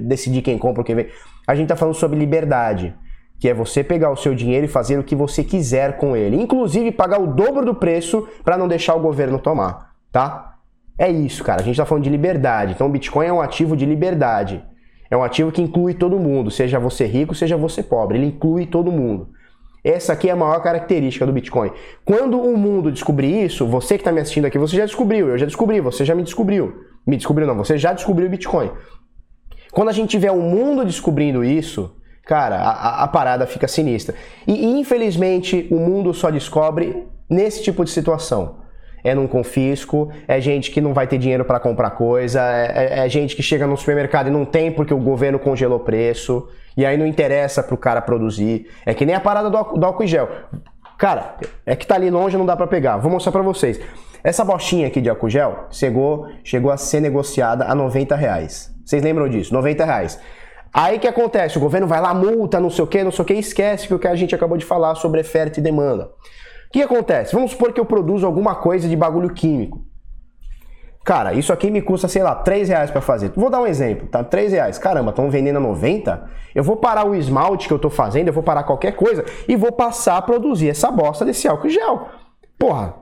decidir 0.03 0.43
quem 0.43 0.59
compra, 0.59 0.85
quem 0.85 0.95
vem. 0.95 1.07
A 1.47 1.55
gente 1.55 1.65
está 1.65 1.77
falando 1.77 1.95
sobre 1.95 2.19
liberdade 2.19 2.95
que 3.43 3.49
é 3.49 3.55
você 3.55 3.83
pegar 3.83 4.09
o 4.13 4.17
seu 4.17 4.37
dinheiro 4.37 4.67
e 4.67 4.69
fazer 4.69 4.97
o 5.01 5.03
que 5.03 5.17
você 5.17 5.43
quiser 5.43 5.97
com 5.97 6.17
ele, 6.17 6.41
inclusive 6.41 6.93
pagar 6.93 7.21
o 7.21 7.27
dobro 7.27 7.67
do 7.67 7.75
preço 7.75 8.29
para 8.45 8.57
não 8.57 8.69
deixar 8.69 8.95
o 8.95 9.01
governo 9.01 9.37
tomar, 9.37 9.97
tá? 10.13 10.59
É 10.97 11.11
isso, 11.11 11.43
cara. 11.43 11.61
A 11.61 11.65
gente 11.65 11.75
está 11.75 11.85
falando 11.85 12.05
de 12.05 12.11
liberdade. 12.11 12.73
Então, 12.73 12.87
o 12.87 12.91
Bitcoin 12.91 13.27
é 13.27 13.33
um 13.33 13.41
ativo 13.41 13.77
de 13.77 13.85
liberdade. 13.85 14.65
É 15.11 15.17
um 15.17 15.25
ativo 15.25 15.51
que 15.51 15.61
inclui 15.61 15.93
todo 15.93 16.21
mundo, 16.21 16.53
seja 16.53 16.79
você 16.79 17.05
rico, 17.05 17.35
seja 17.35 17.57
você 17.57 17.83
pobre. 17.83 18.17
Ele 18.17 18.27
inclui 18.27 18.65
todo 18.65 18.93
mundo. 18.93 19.31
Essa 19.83 20.13
aqui 20.13 20.29
é 20.29 20.33
a 20.33 20.37
maior 20.37 20.63
característica 20.63 21.27
do 21.27 21.33
Bitcoin. 21.33 21.73
Quando 22.05 22.41
o 22.41 22.57
mundo 22.57 22.93
descobrir 22.93 23.45
isso, 23.45 23.67
você 23.67 23.97
que 23.97 24.03
está 24.03 24.13
me 24.13 24.21
assistindo 24.21 24.45
aqui, 24.45 24.57
você 24.57 24.77
já 24.77 24.87
descobriu, 24.87 25.31
eu 25.31 25.37
já 25.37 25.47
descobri, 25.47 25.81
você 25.81 26.05
já 26.05 26.15
me 26.15 26.23
descobriu. 26.23 26.77
Me 27.05 27.17
descobriu 27.17 27.49
não, 27.49 27.57
você 27.57 27.77
já 27.77 27.93
descobriu 27.93 28.29
o 28.29 28.31
Bitcoin. 28.31 28.71
Quando 29.73 29.89
a 29.89 29.93
gente 29.93 30.11
tiver 30.11 30.31
o 30.31 30.41
mundo 30.41 30.85
descobrindo 30.85 31.45
isso, 31.45 31.97
cara, 32.25 32.57
a, 32.57 33.05
a 33.05 33.09
parada 33.09 33.47
fica 33.47 33.69
sinistra. 33.69 34.15
E 34.47 34.67
infelizmente 34.67 35.67
o 35.71 35.77
mundo 35.77 36.13
só 36.15 36.31
descobre 36.31 37.07
nesse 37.29 37.63
tipo 37.63 37.85
de 37.85 37.91
situação. 37.91 38.63
É 39.05 39.15
num 39.15 39.27
confisco, 39.27 40.13
é 40.29 40.41
gente 40.41 40.71
que 40.71 40.81
não 40.81 40.95
vai 40.95 41.09
ter 41.09 41.19
dinheiro 41.19 41.45
para 41.45 41.59
comprar 41.59 41.91
coisa, 41.91 42.41
é, 42.41 43.01
é, 43.01 43.05
é, 43.05 43.09
gente 43.09 43.35
que 43.35 43.43
chega 43.43 43.67
no 43.67 43.77
supermercado 43.77 44.29
e 44.29 44.31
não 44.31 44.45
tem 44.45 44.71
porque 44.71 44.95
o 44.95 44.99
governo 44.99 45.41
congelou 45.41 45.81
preço, 45.81 46.49
e 46.77 46.87
aí 46.87 46.97
não 46.97 47.05
interessa 47.05 47.63
pro 47.65 47.77
cara 47.77 48.01
produzir. 48.01 48.69
É 48.87 48.95
que 48.95 49.05
nem 49.05 49.15
a 49.15 49.21
parada 49.21 49.51
do, 49.51 49.63
do 49.77 49.85
álcool 49.85 50.07
gel. 50.07 50.29
Cara, 50.97 51.35
é 51.67 51.75
que 51.75 51.85
tá 51.85 51.97
ali 51.97 52.11
longe 52.11 52.37
não 52.37 52.47
dá 52.47 52.57
para 52.57 52.69
pegar. 52.69 52.97
Vou 52.99 53.11
mostrar 53.11 53.33
para 53.33 53.43
vocês. 53.43 53.81
Essa 54.23 54.45
bochinha 54.45 54.87
aqui 54.87 55.01
de 55.01 55.11
álcool 55.11 55.29
gel 55.29 55.67
chegou, 55.69 56.29
chegou 56.45 56.71
a 56.71 56.77
ser 56.77 57.01
negociada 57.01 57.65
a 57.65 57.75
90 57.75 58.15
reais. 58.15 58.73
Vocês 58.85 59.03
lembram 59.03 59.29
disso? 59.29 59.53
90 59.53 59.85
reais. 59.85 60.21
Aí 60.73 60.99
que 60.99 61.07
acontece? 61.07 61.59
O 61.59 61.61
governo 61.61 61.87
vai 61.87 62.01
lá, 62.01 62.15
multa, 62.15 62.59
não 62.59 62.71
sei 62.71 62.85
o 62.85 62.87
que, 62.87 63.05
não 63.05 63.11
sei 63.11 63.23
o 63.23 63.27
que, 63.27 63.35
esquece 63.35 63.87
que 63.87 63.95
o 63.95 63.99
que 63.99 64.09
a 64.09 64.15
gente 64.15 64.35
acabou 64.35 64.57
de 64.57 64.65
falar 64.65 64.95
sobre 64.95 65.21
oferta 65.21 65.61
e 65.61 65.63
demanda. 65.63 66.07
O 66.07 66.73
que 66.73 66.83
acontece? 66.83 67.35
Vamos 67.35 67.51
supor 67.51 67.73
que 67.73 67.81
eu 67.81 67.85
produzo 67.85 68.27
alguma 68.27 68.55
coisa 68.55 68.89
de 68.89 68.97
bagulho 68.97 69.35
químico. 69.35 69.85
Cara, 71.05 71.35
isso 71.35 71.53
aqui 71.53 71.71
me 71.71 71.83
custa, 71.83 72.07
sei 72.07 72.23
lá, 72.23 72.35
3 72.35 72.69
reais 72.69 72.91
para 72.91 73.01
fazer. 73.01 73.33
Vou 73.35 73.51
dar 73.51 73.61
um 73.61 73.67
exemplo, 73.67 74.07
tá? 74.07 74.23
3 74.23 74.53
reais. 74.53 74.79
Caramba, 74.79 75.11
estão 75.11 75.29
vendendo 75.31 75.57
a 75.57 75.61
90? 75.61 76.31
Eu 76.55 76.63
vou 76.63 76.77
parar 76.77 77.07
o 77.07 77.15
esmalte 77.15 77.67
que 77.67 77.75
eu 77.75 77.79
tô 77.79 77.91
fazendo, 77.91 78.29
eu 78.29 78.33
vou 78.33 78.43
parar 78.43 78.63
qualquer 78.63 78.93
coisa 78.93 79.25
e 79.49 79.57
vou 79.57 79.73
passar 79.73 80.17
a 80.17 80.23
produzir 80.23 80.71
essa 80.71 80.91
bosta 80.91 81.25
desse 81.25 81.49
álcool 81.49 81.69
gel. 81.69 82.09
Porra, 82.59 82.95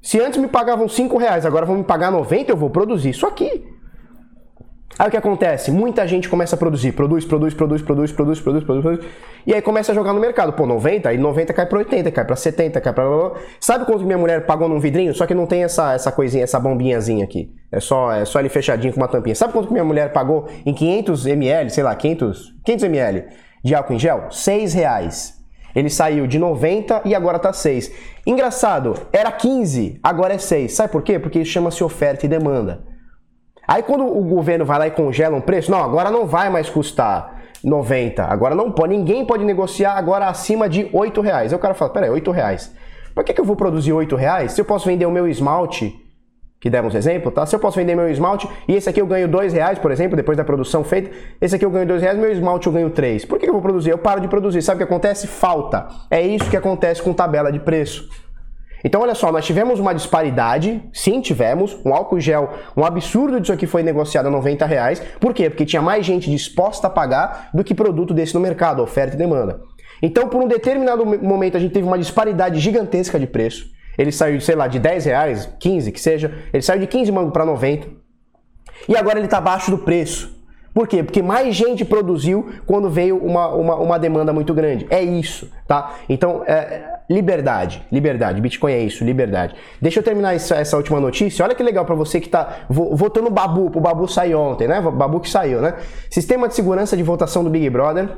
se 0.00 0.18
antes 0.18 0.40
me 0.40 0.48
pagavam 0.48 0.88
5 0.88 1.16
reais, 1.18 1.44
agora 1.44 1.66
vão 1.66 1.76
me 1.76 1.84
pagar 1.84 2.10
90, 2.10 2.50
eu 2.50 2.56
vou 2.56 2.70
produzir 2.70 3.10
isso 3.10 3.26
aqui. 3.26 3.71
Aí 4.98 5.08
o 5.08 5.10
que 5.10 5.16
acontece? 5.16 5.70
Muita 5.70 6.06
gente 6.06 6.28
começa 6.28 6.54
a 6.54 6.58
produzir, 6.58 6.92
produz, 6.92 7.24
produz, 7.24 7.54
produz, 7.54 7.82
produz, 7.82 8.12
produz, 8.12 8.40
produz, 8.40 8.64
produz, 8.64 8.82
produz, 8.82 9.06
e 9.46 9.54
aí 9.54 9.62
começa 9.62 9.92
a 9.92 9.94
jogar 9.94 10.12
no 10.12 10.20
mercado. 10.20 10.52
Pô, 10.52 10.66
90, 10.66 11.08
aí 11.08 11.18
90 11.18 11.52
cai 11.52 11.66
para 11.66 11.78
80, 11.78 12.10
cai 12.10 12.24
para 12.24 12.36
70, 12.36 12.80
cai 12.80 12.92
para 12.92 13.04
Sabe 13.58 13.86
quanto 13.86 14.04
minha 14.04 14.18
mulher 14.18 14.44
pagou 14.44 14.68
num 14.68 14.78
vidrinho? 14.78 15.14
Só 15.14 15.26
que 15.26 15.34
não 15.34 15.46
tem 15.46 15.64
essa 15.64 15.94
essa 15.94 16.12
coisinha, 16.12 16.44
essa 16.44 16.60
bombinhazinha 16.60 17.24
aqui. 17.24 17.50
É 17.70 17.80
só 17.80 18.12
é 18.12 18.24
só 18.24 18.38
ele 18.38 18.48
fechadinho 18.48 18.92
com 18.92 19.00
uma 19.00 19.08
tampinha. 19.08 19.34
Sabe 19.34 19.52
quanto 19.52 19.72
minha 19.72 19.84
mulher 19.84 20.12
pagou 20.12 20.46
em 20.64 20.74
500 20.74 21.26
ml, 21.26 21.70
sei 21.70 21.82
lá, 21.82 21.94
500, 21.94 22.54
500 22.64 22.84
ml 22.84 23.24
de 23.64 23.74
álcool 23.74 23.94
em 23.94 23.98
gel? 23.98 24.30
6 24.30 24.74
reais. 24.74 25.42
Ele 25.74 25.88
saiu 25.88 26.26
de 26.26 26.38
90 26.38 27.02
e 27.06 27.14
agora 27.14 27.38
tá 27.38 27.52
6. 27.52 27.90
Engraçado, 28.26 28.94
era 29.10 29.32
15, 29.32 29.98
agora 30.02 30.34
é 30.34 30.38
6. 30.38 30.74
Sabe 30.74 30.92
por 30.92 31.02
quê? 31.02 31.18
Porque 31.18 31.44
chama-se 31.44 31.82
oferta 31.82 32.26
e 32.26 32.28
demanda. 32.28 32.91
Aí 33.66 33.82
quando 33.82 34.04
o 34.04 34.22
governo 34.22 34.64
vai 34.64 34.78
lá 34.78 34.86
e 34.86 34.90
congela 34.90 35.36
um 35.36 35.40
preço, 35.40 35.70
não, 35.70 35.82
agora 35.82 36.10
não 36.10 36.26
vai 36.26 36.50
mais 36.50 36.68
custar 36.68 37.42
90, 37.62 38.24
agora 38.24 38.54
não 38.54 38.70
pode, 38.72 38.96
ninguém 38.96 39.24
pode 39.24 39.44
negociar 39.44 39.92
agora 39.92 40.26
acima 40.26 40.68
de 40.68 40.88
8 40.92 41.20
reais. 41.20 41.52
Aí 41.52 41.56
o 41.56 41.60
cara 41.60 41.74
fala, 41.74 41.92
peraí, 41.92 42.10
8 42.10 42.30
reais. 42.30 42.74
Por 43.14 43.24
que, 43.24 43.32
que 43.32 43.40
eu 43.40 43.44
vou 43.44 43.56
produzir 43.56 43.92
8 43.92 44.16
reais 44.16 44.52
se 44.52 44.60
eu 44.60 44.64
posso 44.64 44.86
vender 44.86 45.06
o 45.06 45.10
meu 45.10 45.28
esmalte, 45.28 45.94
que 46.60 46.70
demos 46.70 46.94
exemplo, 46.94 47.30
tá? 47.30 47.44
Se 47.44 47.54
eu 47.54 47.60
posso 47.60 47.76
vender 47.76 47.94
meu 47.94 48.08
esmalte 48.08 48.48
e 48.68 48.74
esse 48.74 48.88
aqui 48.88 49.00
eu 49.00 49.06
ganho 49.06 49.28
2 49.28 49.52
reais, 49.52 49.78
por 49.78 49.90
exemplo, 49.90 50.16
depois 50.16 50.36
da 50.36 50.44
produção 50.44 50.82
feita, 50.82 51.10
esse 51.40 51.56
aqui 51.56 51.64
eu 51.64 51.70
ganho 51.70 51.86
2 51.86 52.02
reais, 52.02 52.18
meu 52.18 52.30
esmalte 52.30 52.66
eu 52.66 52.72
ganho 52.72 52.90
3. 52.90 53.24
Por 53.24 53.38
que, 53.38 53.44
que 53.44 53.50
eu 53.50 53.54
vou 53.54 53.62
produzir? 53.62 53.90
Eu 53.90 53.98
paro 53.98 54.20
de 54.20 54.28
produzir. 54.28 54.62
Sabe 54.62 54.76
o 54.76 54.86
que 54.86 54.92
acontece? 54.92 55.26
Falta. 55.26 55.88
É 56.10 56.22
isso 56.22 56.48
que 56.48 56.56
acontece 56.56 57.02
com 57.02 57.12
tabela 57.12 57.50
de 57.50 57.58
preço. 57.58 58.08
Então, 58.84 59.00
olha 59.00 59.14
só, 59.14 59.30
nós 59.30 59.44
tivemos 59.44 59.78
uma 59.78 59.92
disparidade, 59.92 60.82
sim, 60.92 61.20
tivemos, 61.20 61.76
um 61.84 61.94
álcool 61.94 62.18
gel, 62.18 62.50
um 62.76 62.84
absurdo 62.84 63.40
disso 63.40 63.52
aqui 63.52 63.66
foi 63.66 63.82
negociado 63.82 64.26
a 64.26 64.30
90 64.30 64.66
reais. 64.66 65.00
Por 65.20 65.32
quê? 65.32 65.48
Porque 65.48 65.64
tinha 65.64 65.80
mais 65.80 66.04
gente 66.04 66.30
disposta 66.30 66.88
a 66.88 66.90
pagar 66.90 67.50
do 67.54 67.62
que 67.62 67.74
produto 67.74 68.12
desse 68.12 68.34
no 68.34 68.40
mercado, 68.40 68.82
oferta 68.82 69.14
e 69.14 69.18
demanda. 69.18 69.60
Então, 70.02 70.28
por 70.28 70.42
um 70.42 70.48
determinado 70.48 71.06
momento, 71.06 71.56
a 71.56 71.60
gente 71.60 71.72
teve 71.72 71.86
uma 71.86 71.98
disparidade 71.98 72.58
gigantesca 72.58 73.20
de 73.20 73.26
preço. 73.26 73.70
Ele 73.96 74.10
saiu, 74.10 74.40
sei 74.40 74.56
lá, 74.56 74.66
de 74.66 74.78
10 74.78 75.04
reais, 75.04 75.48
15 75.60 75.92
que 75.92 76.00
seja, 76.00 76.32
ele 76.52 76.62
saiu 76.62 76.80
de 76.80 76.86
15 76.86 77.12
mango 77.12 77.30
para 77.30 77.44
90. 77.44 77.86
E 78.88 78.96
agora 78.96 79.18
ele 79.18 79.26
está 79.26 79.38
abaixo 79.38 79.70
do 79.70 79.78
preço. 79.78 80.41
Por 80.74 80.88
quê? 80.88 81.02
Porque 81.02 81.22
mais 81.22 81.54
gente 81.54 81.84
produziu 81.84 82.50
quando 82.66 82.88
veio 82.88 83.18
uma, 83.18 83.48
uma, 83.48 83.74
uma 83.76 83.98
demanda 83.98 84.32
muito 84.32 84.54
grande. 84.54 84.86
É 84.88 85.02
isso, 85.02 85.50
tá? 85.66 85.96
Então, 86.08 86.42
é, 86.46 87.00
liberdade, 87.10 87.82
liberdade. 87.92 88.40
Bitcoin 88.40 88.72
é 88.72 88.80
isso, 88.80 89.04
liberdade. 89.04 89.54
Deixa 89.80 90.00
eu 90.00 90.02
terminar 90.02 90.34
essa, 90.34 90.56
essa 90.56 90.76
última 90.76 90.98
notícia. 90.98 91.44
Olha 91.44 91.54
que 91.54 91.62
legal 91.62 91.84
para 91.84 91.94
você 91.94 92.20
que 92.20 92.28
tá 92.28 92.60
votando 92.68 93.30
Babu, 93.30 93.70
pro 93.70 93.80
Babu 93.80 94.08
sair 94.08 94.34
ontem, 94.34 94.66
né? 94.66 94.80
Babu 94.80 95.20
que 95.20 95.28
saiu, 95.28 95.60
né? 95.60 95.74
Sistema 96.10 96.48
de 96.48 96.54
segurança 96.54 96.96
de 96.96 97.02
votação 97.02 97.44
do 97.44 97.50
Big 97.50 97.68
Brother. 97.68 98.08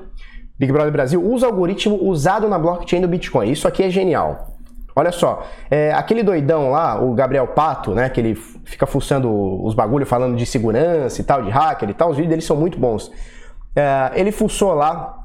Big 0.57 0.73
Brother 0.73 0.93
Brasil 0.93 1.21
usa 1.21 1.47
algoritmo 1.47 1.99
usado 2.01 2.49
na 2.49 2.59
blockchain 2.59 3.01
do 3.01 3.09
Bitcoin. 3.09 3.51
Isso 3.51 3.67
aqui 3.67 3.83
é 3.83 3.91
genial. 3.91 4.54
Olha 4.97 5.11
só, 5.11 5.45
é, 5.71 5.93
aquele 5.93 6.23
doidão 6.23 6.71
lá, 6.71 7.03
o 7.03 7.15
Gabriel 7.15 7.49
Pato, 7.49 7.95
né, 7.95 8.09
que 8.09 8.21
ele 8.21 8.35
fica 8.35 8.87
fuçando 8.87 9.29
os 9.65 9.75
bagulho 9.75 10.07
falando 10.07 10.37
de 10.37 10.47
segurança 10.47 11.21
e 11.21 11.25
tal, 11.25 11.43
de 11.43 11.51
hacker 11.51 11.91
e 11.91 11.95
tal, 11.95 12.11
os 12.11 12.17
vídeos 12.17 12.31
dele 12.31 12.43
são 12.43 12.57
muito 12.57 12.79
bons. 12.79 13.11
É, 13.75 14.13
ele 14.15 14.31
fuçou 14.31 14.73
lá 14.73 15.19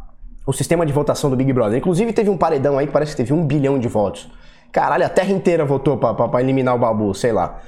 o 0.46 0.52
sistema 0.52 0.84
de 0.86 0.92
votação 0.92 1.30
do 1.30 1.36
Big 1.36 1.54
Brother. 1.54 1.78
Inclusive 1.78 2.12
teve 2.12 2.30
um 2.30 2.38
paredão 2.38 2.80
aí 2.80 2.88
que 2.88 2.94
parece 2.94 3.12
que 3.12 3.18
teve 3.18 3.34
um 3.34 3.46
bilhão 3.46 3.78
de 3.78 3.88
votos. 3.88 4.28
Caralho, 4.72 5.06
a 5.06 5.10
terra 5.10 5.32
inteira 5.32 5.64
votou 5.64 5.98
para 5.98 6.42
eliminar 6.42 6.76
o 6.76 6.80
Babu, 6.80 7.14
sei 7.14 7.32
lá. 7.32 7.60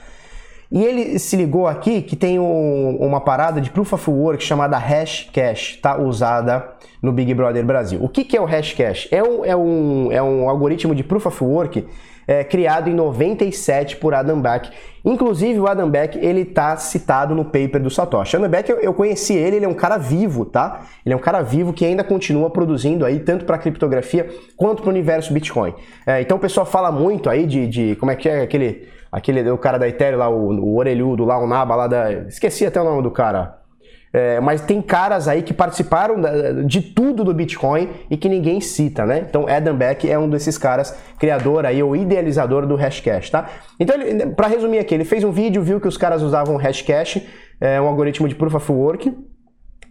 E 0.71 0.83
ele 0.83 1.19
se 1.19 1.35
ligou 1.35 1.67
aqui 1.67 2.01
que 2.01 2.15
tem 2.15 2.39
um, 2.39 2.95
uma 2.95 3.19
parada 3.19 3.59
de 3.59 3.69
Proof 3.69 3.91
of 3.91 4.09
Work 4.09 4.41
chamada 4.41 4.77
Hashcash, 4.77 5.79
tá 5.81 5.97
usada 5.97 6.65
no 7.01 7.11
Big 7.11 7.33
Brother 7.33 7.65
Brasil. 7.65 8.01
O 8.01 8.07
que, 8.07 8.23
que 8.23 8.37
é 8.37 8.41
o 8.41 8.45
Hashcash? 8.45 9.09
É 9.11 9.21
um, 9.21 9.43
é, 9.43 9.55
um, 9.55 10.11
é 10.11 10.23
um 10.23 10.49
algoritmo 10.49 10.95
de 10.95 11.03
Proof 11.03 11.25
of 11.25 11.43
Work 11.43 11.85
é, 12.27 12.43
criado 12.43 12.89
em 12.89 12.93
97 12.93 13.97
por 13.97 14.13
Adam 14.13 14.39
Back. 14.39 14.69
Inclusive 15.03 15.59
o 15.59 15.67
Adam 15.67 15.89
Beck, 15.89 16.17
ele 16.17 16.45
tá 16.45 16.77
citado 16.77 17.33
no 17.33 17.45
paper 17.45 17.81
do 17.81 17.89
Satoshi. 17.89 18.35
Adam 18.35 18.49
Beck, 18.49 18.69
eu, 18.69 18.79
eu 18.79 18.93
conheci 18.93 19.33
ele, 19.33 19.57
ele 19.57 19.65
é 19.65 19.69
um 19.69 19.73
cara 19.73 19.97
vivo, 19.97 20.45
tá? 20.45 20.81
Ele 21.05 21.13
é 21.13 21.17
um 21.17 21.21
cara 21.21 21.41
vivo 21.41 21.73
que 21.73 21.85
ainda 21.85 22.03
continua 22.03 22.49
produzindo 22.49 23.05
aí, 23.05 23.19
tanto 23.19 23.45
para 23.45 23.57
criptografia 23.57 24.29
quanto 24.55 24.81
para 24.81 24.89
o 24.89 24.91
universo 24.91 25.33
Bitcoin. 25.33 25.73
É, 26.05 26.21
então 26.21 26.37
o 26.37 26.39
pessoal 26.39 26.65
fala 26.65 26.91
muito 26.91 27.29
aí 27.29 27.45
de, 27.45 27.67
de 27.67 27.95
como 27.95 28.11
é 28.11 28.15
que 28.15 28.29
é 28.29 28.41
aquele 28.41 28.87
aquele 29.11 29.49
o 29.51 29.57
cara 29.57 29.77
da 29.77 29.87
Ethereum 29.87 30.19
lá, 30.19 30.29
o, 30.29 30.49
o 30.49 30.77
orelhudo 30.77 31.25
lá, 31.25 31.37
o 31.37 31.47
Naba 31.47 31.75
lá 31.75 31.87
da. 31.87 32.11
Esqueci 32.27 32.65
até 32.65 32.79
o 32.79 32.83
nome 32.83 33.03
do 33.03 33.11
cara. 33.11 33.60
É, 34.13 34.41
mas 34.41 34.59
tem 34.59 34.81
caras 34.81 35.27
aí 35.29 35.41
que 35.41 35.53
participaram 35.53 36.17
de 36.65 36.81
tudo 36.81 37.23
do 37.23 37.33
Bitcoin 37.33 37.89
e 38.09 38.17
que 38.17 38.27
ninguém 38.27 38.59
cita, 38.59 39.05
né? 39.05 39.25
Então 39.27 39.47
Adam 39.47 39.75
Beck 39.75 40.09
é 40.09 40.19
um 40.19 40.29
desses 40.29 40.57
caras, 40.57 40.97
criador 41.17 41.65
aí, 41.65 41.81
ou 41.81 41.95
idealizador 41.95 42.65
do 42.67 42.75
Hashcash, 42.75 43.29
tá? 43.29 43.49
Então, 43.79 43.95
para 44.35 44.47
resumir 44.47 44.79
aqui, 44.79 44.93
ele 44.93 45.05
fez 45.05 45.23
um 45.23 45.31
vídeo, 45.31 45.61
viu 45.61 45.79
que 45.79 45.87
os 45.87 45.97
caras 45.97 46.21
usavam 46.21 46.57
Hashcash, 46.57 47.21
é, 47.59 47.79
um 47.79 47.87
algoritmo 47.87 48.27
de 48.27 48.35
Proof 48.35 48.55
of 48.55 48.71
Work, 48.71 49.13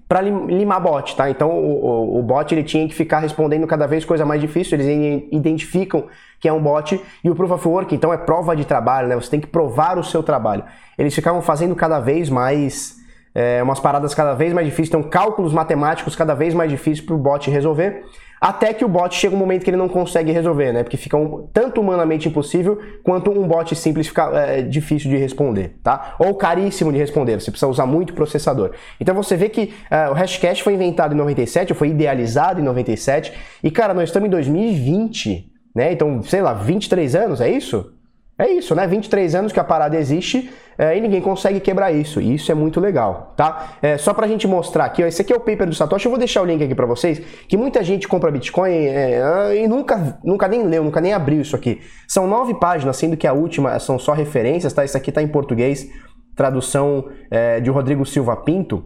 para 0.06 0.20
limar 0.20 0.82
bot, 0.82 1.16
tá? 1.16 1.30
Então 1.30 1.50
o, 1.50 1.84
o, 1.84 2.18
o, 2.18 2.22
bot 2.22 2.52
ele 2.52 2.64
tinha 2.64 2.86
que 2.88 2.94
ficar 2.94 3.20
respondendo 3.20 3.64
cada 3.64 3.86
vez 3.86 4.04
coisa 4.04 4.26
mais 4.26 4.40
difícil, 4.40 4.76
eles 4.76 5.24
identificam 5.30 6.08
que 6.40 6.48
é 6.48 6.52
um 6.52 6.60
bot 6.60 7.00
e 7.22 7.30
o 7.30 7.34
Proof 7.34 7.52
of 7.52 7.68
Work, 7.68 7.94
então 7.94 8.12
é 8.12 8.16
prova 8.18 8.56
de 8.56 8.64
trabalho, 8.64 9.08
né? 9.08 9.14
Você 9.14 9.30
tem 9.30 9.40
que 9.40 9.46
provar 9.46 9.98
o 9.98 10.04
seu 10.04 10.22
trabalho. 10.22 10.64
Eles 10.98 11.14
ficavam 11.14 11.40
fazendo 11.40 11.76
cada 11.76 12.00
vez 12.00 12.28
mais 12.28 12.99
é, 13.34 13.62
umas 13.62 13.80
paradas 13.80 14.14
cada 14.14 14.34
vez 14.34 14.52
mais 14.52 14.66
difíceis, 14.66 14.88
então 14.88 15.02
cálculos 15.02 15.52
matemáticos 15.52 16.16
cada 16.16 16.34
vez 16.34 16.54
mais 16.54 16.70
difíceis 16.70 17.00
para 17.00 17.14
o 17.14 17.18
bot 17.18 17.50
resolver, 17.50 18.04
até 18.40 18.72
que 18.72 18.84
o 18.84 18.88
bot 18.88 19.14
chega 19.14 19.34
um 19.34 19.38
momento 19.38 19.64
que 19.64 19.70
ele 19.70 19.76
não 19.76 19.88
consegue 19.88 20.32
resolver, 20.32 20.72
né? 20.72 20.82
Porque 20.82 20.96
fica 20.96 21.16
um, 21.16 21.46
tanto 21.52 21.80
humanamente 21.80 22.26
impossível 22.26 22.78
quanto 23.02 23.30
um 23.30 23.46
bot 23.46 23.76
simples 23.76 24.08
fica 24.08 24.30
é, 24.34 24.62
difícil 24.62 25.10
de 25.10 25.16
responder, 25.18 25.78
tá? 25.82 26.16
Ou 26.18 26.34
caríssimo 26.34 26.90
de 26.90 26.98
responder, 26.98 27.38
você 27.38 27.50
precisa 27.50 27.70
usar 27.70 27.84
muito 27.84 28.14
processador. 28.14 28.72
Então 28.98 29.14
você 29.14 29.36
vê 29.36 29.50
que 29.50 29.74
uh, 29.90 30.10
o 30.10 30.14
Hashcash 30.14 30.60
foi 30.60 30.72
inventado 30.72 31.12
em 31.12 31.18
97, 31.18 31.74
foi 31.74 31.88
idealizado 31.88 32.60
em 32.60 32.64
97, 32.64 33.32
e 33.62 33.70
cara, 33.70 33.92
nós 33.92 34.08
estamos 34.08 34.26
em 34.26 34.30
2020, 34.30 35.50
né? 35.74 35.92
Então, 35.92 36.22
sei 36.22 36.40
lá, 36.40 36.54
23 36.54 37.14
anos, 37.14 37.40
é 37.42 37.50
isso? 37.50 37.92
É 38.40 38.48
isso, 38.48 38.74
né? 38.74 38.86
23 38.86 39.34
anos 39.34 39.52
que 39.52 39.60
a 39.60 39.64
parada 39.64 39.98
existe 39.98 40.50
é, 40.78 40.96
e 40.96 41.00
ninguém 41.02 41.20
consegue 41.20 41.60
quebrar 41.60 41.92
isso. 41.92 42.22
E 42.22 42.36
isso 42.36 42.50
é 42.50 42.54
muito 42.54 42.80
legal, 42.80 43.34
tá? 43.36 43.76
É, 43.82 43.98
só 43.98 44.14
pra 44.14 44.26
gente 44.26 44.48
mostrar 44.48 44.86
aqui, 44.86 45.04
ó, 45.04 45.06
esse 45.06 45.20
aqui 45.20 45.30
é 45.30 45.36
o 45.36 45.40
paper 45.40 45.66
do 45.66 45.74
Satoshi. 45.74 46.06
Eu 46.06 46.10
vou 46.10 46.18
deixar 46.18 46.40
o 46.40 46.46
link 46.46 46.64
aqui 46.64 46.74
para 46.74 46.86
vocês, 46.86 47.18
que 47.46 47.54
muita 47.54 47.84
gente 47.84 48.08
compra 48.08 48.30
Bitcoin 48.30 48.72
é, 48.72 49.62
e 49.62 49.68
nunca, 49.68 50.18
nunca 50.24 50.48
nem 50.48 50.62
leu, 50.62 50.82
nunca 50.82 51.02
nem 51.02 51.12
abriu 51.12 51.42
isso 51.42 51.54
aqui. 51.54 51.82
São 52.08 52.26
nove 52.26 52.54
páginas, 52.54 52.96
sendo 52.96 53.14
que 53.14 53.26
a 53.26 53.34
última 53.34 53.78
são 53.78 53.98
só 53.98 54.14
referências, 54.14 54.72
tá? 54.72 54.86
Isso 54.86 54.96
aqui 54.96 55.12
tá 55.12 55.20
em 55.20 55.28
português, 55.28 55.86
tradução 56.34 57.10
é, 57.30 57.60
de 57.60 57.68
Rodrigo 57.68 58.06
Silva 58.06 58.34
Pinto. 58.38 58.82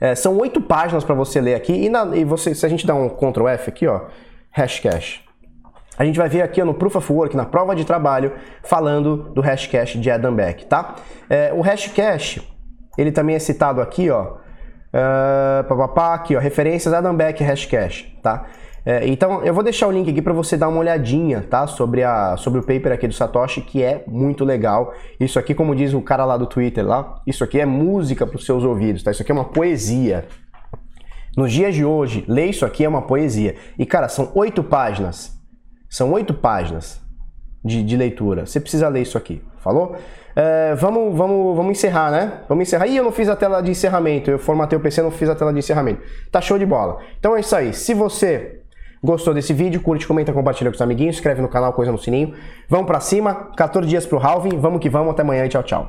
É, 0.00 0.14
são 0.14 0.38
oito 0.38 0.60
páginas 0.60 1.02
para 1.02 1.16
você 1.16 1.40
ler 1.40 1.56
aqui 1.56 1.72
e, 1.72 1.88
na, 1.88 2.16
e 2.16 2.24
você, 2.24 2.54
se 2.54 2.64
a 2.64 2.68
gente 2.68 2.86
dá 2.86 2.94
um 2.94 3.08
Ctrl 3.08 3.48
F 3.48 3.70
aqui, 3.70 3.88
ó, 3.88 4.02
Hashcash 4.52 5.31
a 5.98 6.04
gente 6.04 6.18
vai 6.18 6.28
ver 6.28 6.42
aqui 6.42 6.62
no 6.64 6.74
Proof 6.74 6.96
of 6.96 7.12
Work, 7.12 7.36
na 7.36 7.44
prova 7.44 7.74
de 7.74 7.84
trabalho, 7.84 8.32
falando 8.62 9.30
do 9.34 9.40
Hashcash 9.40 10.00
de 10.00 10.10
Adam 10.10 10.34
Beck, 10.34 10.64
tá? 10.66 10.96
É, 11.28 11.52
o 11.52 11.60
Hashcash, 11.60 12.40
ele 12.96 13.12
também 13.12 13.36
é 13.36 13.38
citado 13.38 13.80
aqui, 13.80 14.08
ó, 14.10 14.32
uh, 14.32 15.64
papapá, 15.68 16.14
aqui, 16.14 16.34
ó, 16.34 16.40
referências 16.40 16.94
Adam 16.94 17.14
Beck 17.14 17.42
Hashcash, 17.42 18.06
tá? 18.22 18.46
É, 18.84 19.06
então, 19.06 19.44
eu 19.44 19.54
vou 19.54 19.62
deixar 19.62 19.86
o 19.86 19.92
link 19.92 20.10
aqui 20.10 20.20
para 20.20 20.32
você 20.32 20.56
dar 20.56 20.68
uma 20.68 20.80
olhadinha, 20.80 21.40
tá? 21.48 21.66
Sobre, 21.68 22.02
a, 22.02 22.36
sobre 22.36 22.58
o 22.58 22.62
paper 22.62 22.92
aqui 22.92 23.06
do 23.06 23.14
Satoshi, 23.14 23.60
que 23.60 23.80
é 23.80 24.02
muito 24.08 24.44
legal. 24.44 24.92
Isso 25.20 25.38
aqui, 25.38 25.54
como 25.54 25.76
diz 25.76 25.94
o 25.94 26.00
cara 26.00 26.24
lá 26.24 26.36
do 26.36 26.46
Twitter, 26.46 26.84
lá, 26.84 27.20
isso 27.24 27.44
aqui 27.44 27.60
é 27.60 27.66
música 27.66 28.26
para 28.26 28.36
os 28.36 28.44
seus 28.44 28.64
ouvidos, 28.64 29.04
tá? 29.04 29.12
Isso 29.12 29.22
aqui 29.22 29.30
é 29.30 29.34
uma 29.34 29.44
poesia. 29.44 30.26
Nos 31.36 31.52
dias 31.52 31.74
de 31.74 31.84
hoje, 31.84 32.24
ler 32.26 32.46
isso 32.46 32.66
aqui 32.66 32.84
é 32.84 32.88
uma 32.88 33.02
poesia. 33.02 33.54
E, 33.78 33.86
cara, 33.86 34.08
são 34.08 34.32
oito 34.34 34.64
páginas 34.64 35.40
são 35.92 36.10
oito 36.12 36.32
páginas. 36.32 37.00
de, 37.64 37.82
de 37.82 37.96
leitura. 37.96 38.46
Você 38.46 38.58
precisa 38.58 38.88
ler 38.88 39.02
isso 39.02 39.16
aqui, 39.16 39.40
falou? 39.58 39.94
É, 40.34 40.74
vamos, 40.74 41.16
vamos, 41.16 41.54
vamos 41.54 41.72
encerrar, 41.72 42.10
né? 42.10 42.40
Vamos 42.48 42.66
encerrar. 42.66 42.86
Ih, 42.86 42.96
eu 42.96 43.04
não 43.04 43.12
fiz 43.12 43.28
a 43.28 43.36
tela 43.36 43.60
de 43.60 43.70
encerramento. 43.70 44.30
Eu 44.30 44.38
formatei 44.38 44.76
o 44.76 44.80
PC, 44.80 45.02
não 45.02 45.10
fiz 45.10 45.28
a 45.28 45.34
tela 45.34 45.52
de 45.52 45.58
encerramento. 45.58 46.00
Tá 46.30 46.40
show 46.40 46.58
de 46.58 46.66
bola. 46.66 46.98
Então 47.18 47.36
é 47.36 47.40
isso 47.40 47.54
aí. 47.54 47.72
Se 47.74 47.92
você 47.94 48.62
gostou 49.04 49.34
desse 49.34 49.52
vídeo, 49.52 49.80
curte, 49.82 50.06
comenta, 50.06 50.32
compartilha 50.32 50.70
com 50.70 50.74
os 50.74 50.82
amiguinhos, 50.82 51.16
inscreve 51.16 51.42
no 51.42 51.48
canal, 51.48 51.72
coisa 51.74 51.92
no 51.92 51.98
sininho. 51.98 52.34
Vamos 52.68 52.86
para 52.86 52.98
cima. 52.98 53.52
14 53.56 53.86
dias 53.86 54.06
pro 54.06 54.18
halving. 54.18 54.58
Vamos 54.58 54.80
que 54.80 54.88
vamos. 54.88 55.12
Até 55.12 55.22
amanhã 55.22 55.46
tchau, 55.46 55.62
tchau. 55.62 55.88